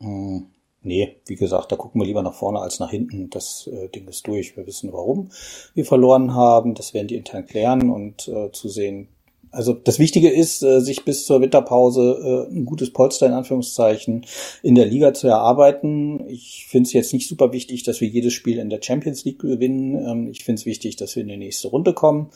Hm. 0.00 0.46
Nee, 0.84 1.16
wie 1.26 1.36
gesagt, 1.36 1.70
da 1.70 1.76
gucken 1.76 2.00
wir 2.00 2.06
lieber 2.06 2.22
nach 2.22 2.34
vorne 2.34 2.58
als 2.58 2.80
nach 2.80 2.90
hinten. 2.90 3.30
Das 3.30 3.68
äh, 3.72 3.88
Ding 3.88 4.08
ist 4.08 4.26
durch. 4.26 4.56
Wir 4.56 4.66
wissen, 4.66 4.92
warum 4.92 5.30
wir 5.74 5.84
verloren 5.84 6.34
haben. 6.34 6.74
Das 6.74 6.92
werden 6.92 7.06
die 7.06 7.16
intern 7.16 7.46
klären 7.46 7.90
und 7.90 8.26
äh, 8.28 8.50
zu 8.50 8.68
sehen. 8.68 9.08
Also 9.52 9.74
das 9.74 9.98
Wichtige 9.98 10.30
ist, 10.30 10.62
äh, 10.62 10.80
sich 10.80 11.04
bis 11.04 11.26
zur 11.26 11.40
Winterpause 11.40 12.48
äh, 12.50 12.52
ein 12.52 12.64
gutes 12.64 12.92
Polster 12.92 13.26
in 13.26 13.34
Anführungszeichen 13.34 14.24
in 14.62 14.74
der 14.74 14.86
Liga 14.86 15.12
zu 15.12 15.28
erarbeiten. 15.28 16.26
Ich 16.28 16.66
finde 16.68 16.86
es 16.86 16.94
jetzt 16.94 17.12
nicht 17.12 17.28
super 17.28 17.52
wichtig, 17.52 17.82
dass 17.84 18.00
wir 18.00 18.08
jedes 18.08 18.32
Spiel 18.32 18.58
in 18.58 18.70
der 18.70 18.80
Champions 18.82 19.24
League 19.24 19.40
gewinnen. 19.40 19.94
Ähm, 19.94 20.28
ich 20.28 20.42
finde 20.42 20.58
es 20.58 20.66
wichtig, 20.66 20.96
dass 20.96 21.14
wir 21.14 21.22
in 21.22 21.28
die 21.28 21.36
nächste 21.36 21.68
Runde 21.68 21.92
kommen 21.92 22.30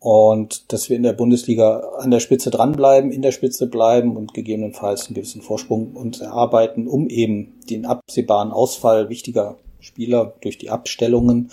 und 0.00 0.72
dass 0.72 0.88
wir 0.88 0.96
in 0.96 1.02
der 1.02 1.12
Bundesliga 1.12 1.80
an 1.98 2.10
der 2.10 2.20
Spitze 2.20 2.50
dranbleiben, 2.50 3.12
in 3.12 3.20
der 3.20 3.32
Spitze 3.32 3.66
bleiben 3.66 4.16
und 4.16 4.32
gegebenenfalls 4.32 5.06
einen 5.06 5.14
gewissen 5.14 5.42
Vorsprung 5.42 5.92
uns 5.92 6.20
erarbeiten, 6.20 6.88
um 6.88 7.08
eben 7.08 7.60
den 7.68 7.84
absehbaren 7.84 8.50
Ausfall 8.50 9.10
wichtiger 9.10 9.58
Spieler 9.78 10.34
durch 10.40 10.56
die 10.56 10.70
Abstellungen 10.70 11.50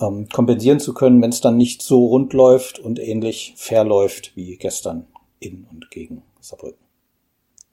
ähm, 0.00 0.28
kompensieren 0.32 0.80
zu 0.80 0.94
können, 0.94 1.20
wenn 1.20 1.30
es 1.30 1.42
dann 1.42 1.58
nicht 1.58 1.82
so 1.82 2.06
rund 2.06 2.32
läuft 2.32 2.78
und 2.78 2.98
ähnlich 2.98 3.52
fair 3.56 3.84
läuft 3.84 4.34
wie 4.36 4.56
gestern 4.56 5.06
in 5.38 5.66
und 5.70 5.90
gegen 5.90 6.22
Saarbrücken. 6.40 6.78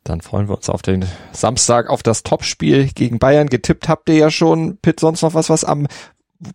Dann 0.03 0.19
freuen 0.19 0.49
wir 0.49 0.57
uns 0.57 0.69
auf 0.69 0.81
den 0.81 1.05
Samstag, 1.31 1.89
auf 1.89 2.03
das 2.03 2.23
Topspiel 2.23 2.89
gegen 2.93 3.19
Bayern. 3.19 3.47
Getippt 3.47 3.87
habt 3.87 4.09
ihr 4.09 4.15
ja 4.15 4.31
schon. 4.31 4.77
Pitt, 4.81 4.99
sonst 4.99 5.21
noch 5.21 5.33
was, 5.33 5.49
was 5.49 5.63
am 5.63 5.87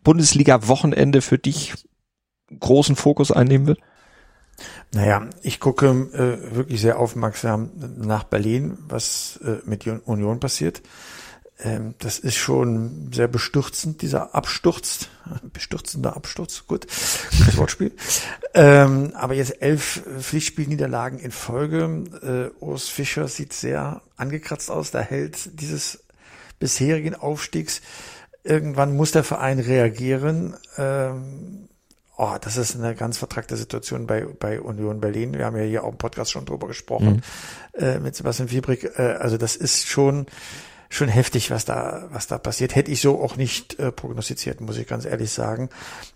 Bundesliga-Wochenende 0.04 1.22
für 1.22 1.38
dich 1.38 1.72
großen 2.58 2.96
Fokus 2.96 3.30
einnehmen 3.30 3.66
wird? 3.66 3.80
Naja, 4.92 5.28
ich 5.42 5.60
gucke 5.60 5.86
äh, 5.86 6.56
wirklich 6.56 6.80
sehr 6.80 6.98
aufmerksam 6.98 7.70
nach 7.98 8.24
Berlin, 8.24 8.78
was 8.88 9.38
äh, 9.44 9.58
mit 9.64 9.86
Union 9.86 10.40
passiert. 10.40 10.82
Ähm, 11.60 11.94
das 11.98 12.18
ist 12.18 12.36
schon 12.36 13.10
sehr 13.12 13.28
bestürzend, 13.28 14.02
dieser 14.02 14.34
Absturz. 14.34 15.08
Bestürzender 15.52 16.16
Absturz, 16.16 16.64
gut, 16.66 16.86
gutes 17.38 17.56
Wortspiel. 17.56 17.92
ähm, 18.54 19.12
aber 19.14 19.34
jetzt 19.34 19.60
elf 19.60 20.02
Pflichtspielniederlagen 20.20 21.18
in 21.18 21.32
Folge. 21.32 22.52
Äh, 22.60 22.64
Urs 22.64 22.88
Fischer 22.88 23.28
sieht 23.28 23.52
sehr 23.52 24.02
angekratzt 24.16 24.70
aus, 24.70 24.90
der 24.90 25.02
Held 25.02 25.60
dieses 25.60 26.04
bisherigen 26.58 27.14
Aufstiegs. 27.14 27.82
Irgendwann 28.44 28.96
muss 28.96 29.10
der 29.10 29.24
Verein 29.24 29.58
reagieren. 29.58 30.56
Ähm, 30.76 31.67
Oh, 32.20 32.34
das 32.40 32.56
ist 32.56 32.74
eine 32.74 32.96
ganz 32.96 33.16
vertragte 33.16 33.56
Situation 33.56 34.08
bei, 34.08 34.26
bei 34.40 34.60
Union 34.60 35.00
Berlin. 35.00 35.34
Wir 35.34 35.44
haben 35.44 35.56
ja 35.56 35.62
hier 35.62 35.84
auch 35.84 35.92
im 35.92 35.98
Podcast 35.98 36.32
schon 36.32 36.44
drüber 36.46 36.66
gesprochen 36.66 37.22
mhm. 37.78 37.80
äh, 37.80 38.00
mit 38.00 38.16
Sebastian 38.16 38.48
Fiebrig. 38.48 38.90
Äh, 38.98 39.16
also 39.20 39.36
das 39.36 39.54
ist 39.54 39.86
schon 39.86 40.26
schon 40.90 41.08
heftig, 41.08 41.52
was 41.52 41.64
da 41.64 42.08
was 42.10 42.26
da 42.26 42.38
passiert. 42.38 42.74
Hätte 42.74 42.90
ich 42.90 43.02
so 43.02 43.22
auch 43.22 43.36
nicht 43.36 43.78
äh, 43.78 43.92
prognostiziert, 43.92 44.60
muss 44.60 44.78
ich 44.78 44.88
ganz 44.88 45.04
ehrlich 45.04 45.30
sagen. 45.30 45.68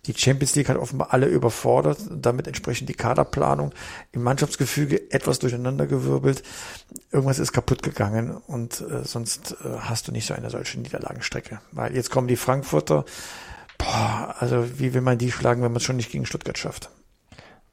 Die 0.06 0.14
Champions 0.14 0.56
League 0.56 0.70
hat 0.70 0.76
offenbar 0.76 1.12
alle 1.12 1.26
überfordert, 1.26 1.98
damit 2.10 2.48
entsprechend 2.48 2.88
die 2.88 2.94
Kaderplanung 2.94 3.72
im 4.10 4.24
Mannschaftsgefüge 4.24 5.12
etwas 5.12 5.38
durcheinandergewirbelt. 5.38 6.42
Irgendwas 7.12 7.38
ist 7.38 7.52
kaputt 7.52 7.84
gegangen 7.84 8.36
und 8.48 8.80
äh, 8.80 9.04
sonst 9.04 9.56
äh, 9.64 9.68
hast 9.78 10.08
du 10.08 10.12
nicht 10.12 10.26
so 10.26 10.34
eine 10.34 10.50
solche 10.50 10.80
Niederlagenstrecke. 10.80 11.60
Weil 11.70 11.94
jetzt 11.94 12.10
kommen 12.10 12.26
die 12.26 12.36
Frankfurter 12.36 13.04
Boah, 13.82 14.36
also 14.38 14.78
wie 14.78 14.94
will 14.94 15.00
man 15.00 15.18
die 15.18 15.32
schlagen, 15.32 15.62
wenn 15.62 15.72
man 15.72 15.78
es 15.78 15.82
schon 15.82 15.96
nicht 15.96 16.12
gegen 16.12 16.24
Stuttgart 16.24 16.56
schafft? 16.56 16.90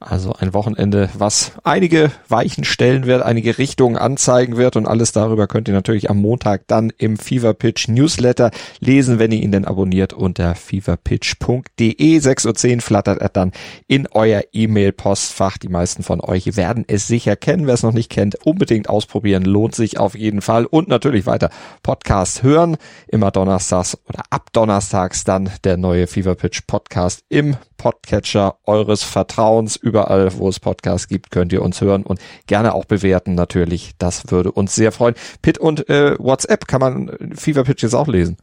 Also 0.01 0.31
ein 0.31 0.53
Wochenende, 0.53 1.09
was 1.13 1.51
einige 1.65 2.09
Weichen 2.29 2.63
stellen 2.63 3.05
wird, 3.05 3.21
einige 3.21 3.57
Richtungen 3.57 3.97
anzeigen 3.97 4.55
wird 4.55 4.77
und 4.77 4.87
alles 4.87 5.11
darüber 5.11 5.45
könnt 5.45 5.67
ihr 5.67 5.73
natürlich 5.73 6.09
am 6.09 6.21
Montag 6.21 6.67
dann 6.67 6.93
im 6.97 7.17
Fever 7.17 7.53
Pitch 7.53 7.89
Newsletter 7.89 8.51
lesen, 8.79 9.19
wenn 9.19 9.33
ihr 9.33 9.41
ihn 9.41 9.51
denn 9.51 9.65
abonniert 9.65 10.13
unter 10.13 10.55
feverpitch.de. 10.55 12.17
6.10 12.17 12.75
Uhr 12.75 12.81
flattert 12.81 13.19
er 13.19 13.27
dann 13.27 13.51
in 13.87 14.07
euer 14.11 14.41
E-Mail-Postfach. 14.53 15.57
Die 15.57 15.67
meisten 15.67 16.01
von 16.01 16.21
euch 16.21 16.55
werden 16.55 16.85
es 16.87 17.07
sicher 17.07 17.35
kennen. 17.35 17.67
Wer 17.67 17.73
es 17.73 17.83
noch 17.83 17.91
nicht 17.91 18.09
kennt, 18.09 18.35
unbedingt 18.45 18.87
ausprobieren. 18.87 19.43
Lohnt 19.43 19.75
sich 19.75 19.99
auf 19.99 20.15
jeden 20.15 20.39
Fall. 20.41 20.65
Und 20.65 20.87
natürlich 20.87 21.25
weiter 21.25 21.49
Podcast 21.83 22.41
hören. 22.41 22.77
Immer 23.09 23.31
donnerstags 23.31 23.97
oder 24.07 24.23
ab 24.29 24.53
donnerstags 24.53 25.25
dann 25.25 25.49
der 25.65 25.75
neue 25.75 26.07
Fever 26.07 26.35
Pitch 26.35 26.61
Podcast 26.67 27.25
im 27.27 27.57
Podcatcher 27.79 28.57
eures 28.65 29.03
Vertrauens 29.03 29.77
Überall, 29.89 30.29
wo 30.37 30.47
es 30.47 30.59
Podcasts 30.59 31.07
gibt, 31.07 31.31
könnt 31.31 31.51
ihr 31.51 31.63
uns 31.63 31.81
hören 31.81 32.03
und 32.03 32.19
gerne 32.45 32.75
auch 32.75 32.85
bewerten 32.85 33.33
natürlich. 33.33 33.93
Das 33.97 34.29
würde 34.29 34.51
uns 34.51 34.75
sehr 34.75 34.91
freuen. 34.91 35.15
Pit 35.41 35.57
und 35.57 35.89
äh, 35.89 36.15
WhatsApp 36.19 36.67
kann 36.67 36.79
man 36.79 37.11
Fever 37.35 37.63
Pitches 37.63 37.95
auch 37.95 38.07
lesen. 38.07 38.37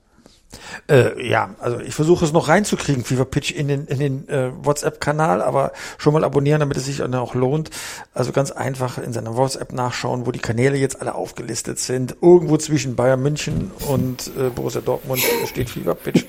Äh, 0.89 1.29
ja, 1.29 1.55
also 1.59 1.81
ich 1.81 1.95
versuche 1.95 2.25
es 2.25 2.33
noch 2.33 2.49
reinzukriegen, 2.49 3.05
Fever 3.05 3.25
Pitch 3.25 3.51
in 3.51 3.69
den, 3.69 3.87
in 3.87 3.99
den 3.99 4.29
äh, 4.29 4.51
WhatsApp-Kanal, 4.63 5.43
aber 5.43 5.73
schon 5.99 6.13
mal 6.15 6.25
abonnieren, 6.25 6.61
damit 6.61 6.77
es 6.77 6.87
sich 6.87 6.99
dann 6.99 7.15
auch 7.15 7.35
lohnt. 7.35 7.71
Also 8.15 8.33
ganz 8.33 8.51
einfach 8.51 8.99
in 8.99 9.13
seiner 9.13 9.37
WhatsApp 9.37 9.73
nachschauen, 9.73 10.27
wo 10.27 10.31
die 10.31 10.39
Kanäle 10.39 10.77
jetzt 10.77 11.01
alle 11.01 11.15
aufgelistet 11.15 11.79
sind. 11.79 12.17
Irgendwo 12.23 12.57
zwischen 12.57 12.97
Bayern 12.97 13.23
München 13.23 13.71
und 13.89 14.31
äh, 14.39 14.51
Borussia 14.51 14.81
Dortmund 14.81 15.23
steht 15.47 15.71
Fever 15.71 15.95
Pitch. 15.95 16.25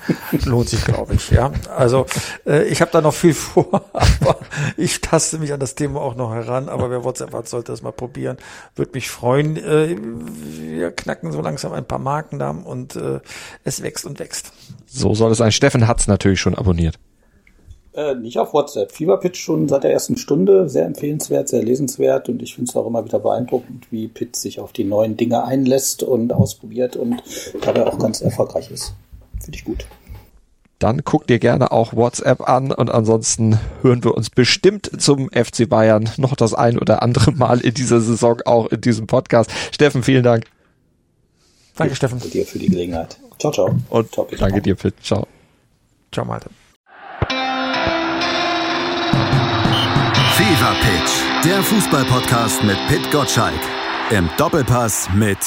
lohnt 0.45 0.69
sich, 0.69 0.83
glaube 0.83 1.13
ich. 1.13 1.29
Ja, 1.29 1.51
also 1.75 2.05
äh, 2.45 2.63
ich 2.65 2.81
habe 2.81 2.91
da 2.91 3.01
noch 3.01 3.13
viel 3.13 3.33
vor, 3.33 3.85
aber 3.93 4.39
ich 4.75 5.01
taste 5.01 5.37
mich 5.37 5.53
an 5.53 5.59
das 5.59 5.75
Thema 5.75 6.01
auch 6.01 6.15
noch 6.15 6.33
heran. 6.33 6.69
Aber 6.69 6.89
wer 6.89 7.03
WhatsApp 7.03 7.33
hat, 7.33 7.47
sollte 7.47 7.71
das 7.71 7.81
mal 7.81 7.91
probieren. 7.91 8.37
Würde 8.75 8.91
mich 8.93 9.09
freuen. 9.09 9.57
Äh, 9.57 9.97
wir 9.97 10.91
knacken 10.91 11.31
so 11.31 11.41
langsam 11.41 11.73
ein 11.73 11.85
paar 11.85 11.99
Marken 11.99 12.39
da 12.39 12.47
und 12.47 12.95
äh, 12.95 13.19
es 13.63 13.83
wächst 13.83 14.06
und 14.07 14.19
wächst. 14.19 14.51
So 14.85 15.13
soll 15.13 15.31
es 15.31 15.37
sein. 15.37 15.51
Steffen 15.51 15.87
hat's 15.87 16.07
natürlich 16.07 16.39
schon 16.39 16.55
abonniert. 16.55 16.97
Äh, 17.97 18.13
nicht 18.13 18.37
auf 18.37 18.53
WhatsApp. 18.53 18.91
Feverpitch 18.91 19.39
schon 19.39 19.67
seit 19.67 19.83
der 19.83 19.91
ersten 19.91 20.17
Stunde. 20.17 20.69
Sehr 20.69 20.85
empfehlenswert, 20.85 21.49
sehr 21.49 21.63
lesenswert 21.63 22.29
und 22.29 22.43
ich 22.43 22.53
finde 22.53 22.69
es 22.69 22.75
auch 22.75 22.85
immer 22.85 23.03
wieder 23.03 23.19
beeindruckend, 23.19 23.87
wie 23.91 24.07
Pitt 24.07 24.35
sich 24.35 24.59
auf 24.59 24.71
die 24.71 24.83
neuen 24.83 25.17
Dinge 25.17 25.43
einlässt 25.43 26.03
und 26.03 26.31
ausprobiert 26.31 26.95
und 26.95 27.23
dabei 27.61 27.87
auch 27.87 27.97
ganz 27.97 28.21
erfolgreich 28.21 28.69
ist. 28.69 28.93
Finde 29.41 29.57
ich 29.57 29.65
gut. 29.65 29.87
Dann 30.77 30.99
guckt 31.03 31.31
ihr 31.31 31.39
gerne 31.39 31.71
auch 31.71 31.95
WhatsApp 31.95 32.47
an 32.47 32.71
und 32.71 32.91
ansonsten 32.91 33.59
hören 33.81 34.03
wir 34.03 34.13
uns 34.13 34.29
bestimmt 34.29 34.91
zum 35.01 35.31
FC 35.31 35.67
Bayern 35.67 36.07
noch 36.17 36.35
das 36.35 36.53
ein 36.53 36.77
oder 36.77 37.01
andere 37.01 37.31
Mal 37.31 37.61
in 37.61 37.73
dieser 37.73 37.99
Saison 37.99 38.41
auch 38.45 38.67
in 38.67 38.81
diesem 38.81 39.07
Podcast. 39.07 39.49
Steffen, 39.71 40.03
vielen 40.03 40.23
Dank. 40.23 40.45
Danke, 41.75 41.95
Steffen. 41.95 42.19
Danke 42.19 42.31
dir 42.31 42.45
für 42.45 42.59
die 42.59 42.69
Gelegenheit. 42.69 43.17
Ciao, 43.39 43.51
ciao. 43.51 43.75
Und 43.89 44.11
ciao, 44.11 44.27
danke 44.37 44.61
dir, 44.61 44.75
Pitt. 44.75 44.95
Ciao. 45.03 45.27
Ciao, 46.11 46.25
Malte. 46.25 46.49
Fever 50.35 50.75
Pitch, 50.81 51.45
der 51.45 51.63
Fußballpodcast 51.63 52.63
mit 52.63 52.77
Pitt 52.87 53.11
Gottschalk. 53.11 53.59
Im 54.11 54.29
Doppelpass 54.37 55.09
mit 55.15 55.39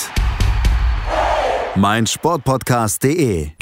meinsportpodcast.de. 1.77 3.60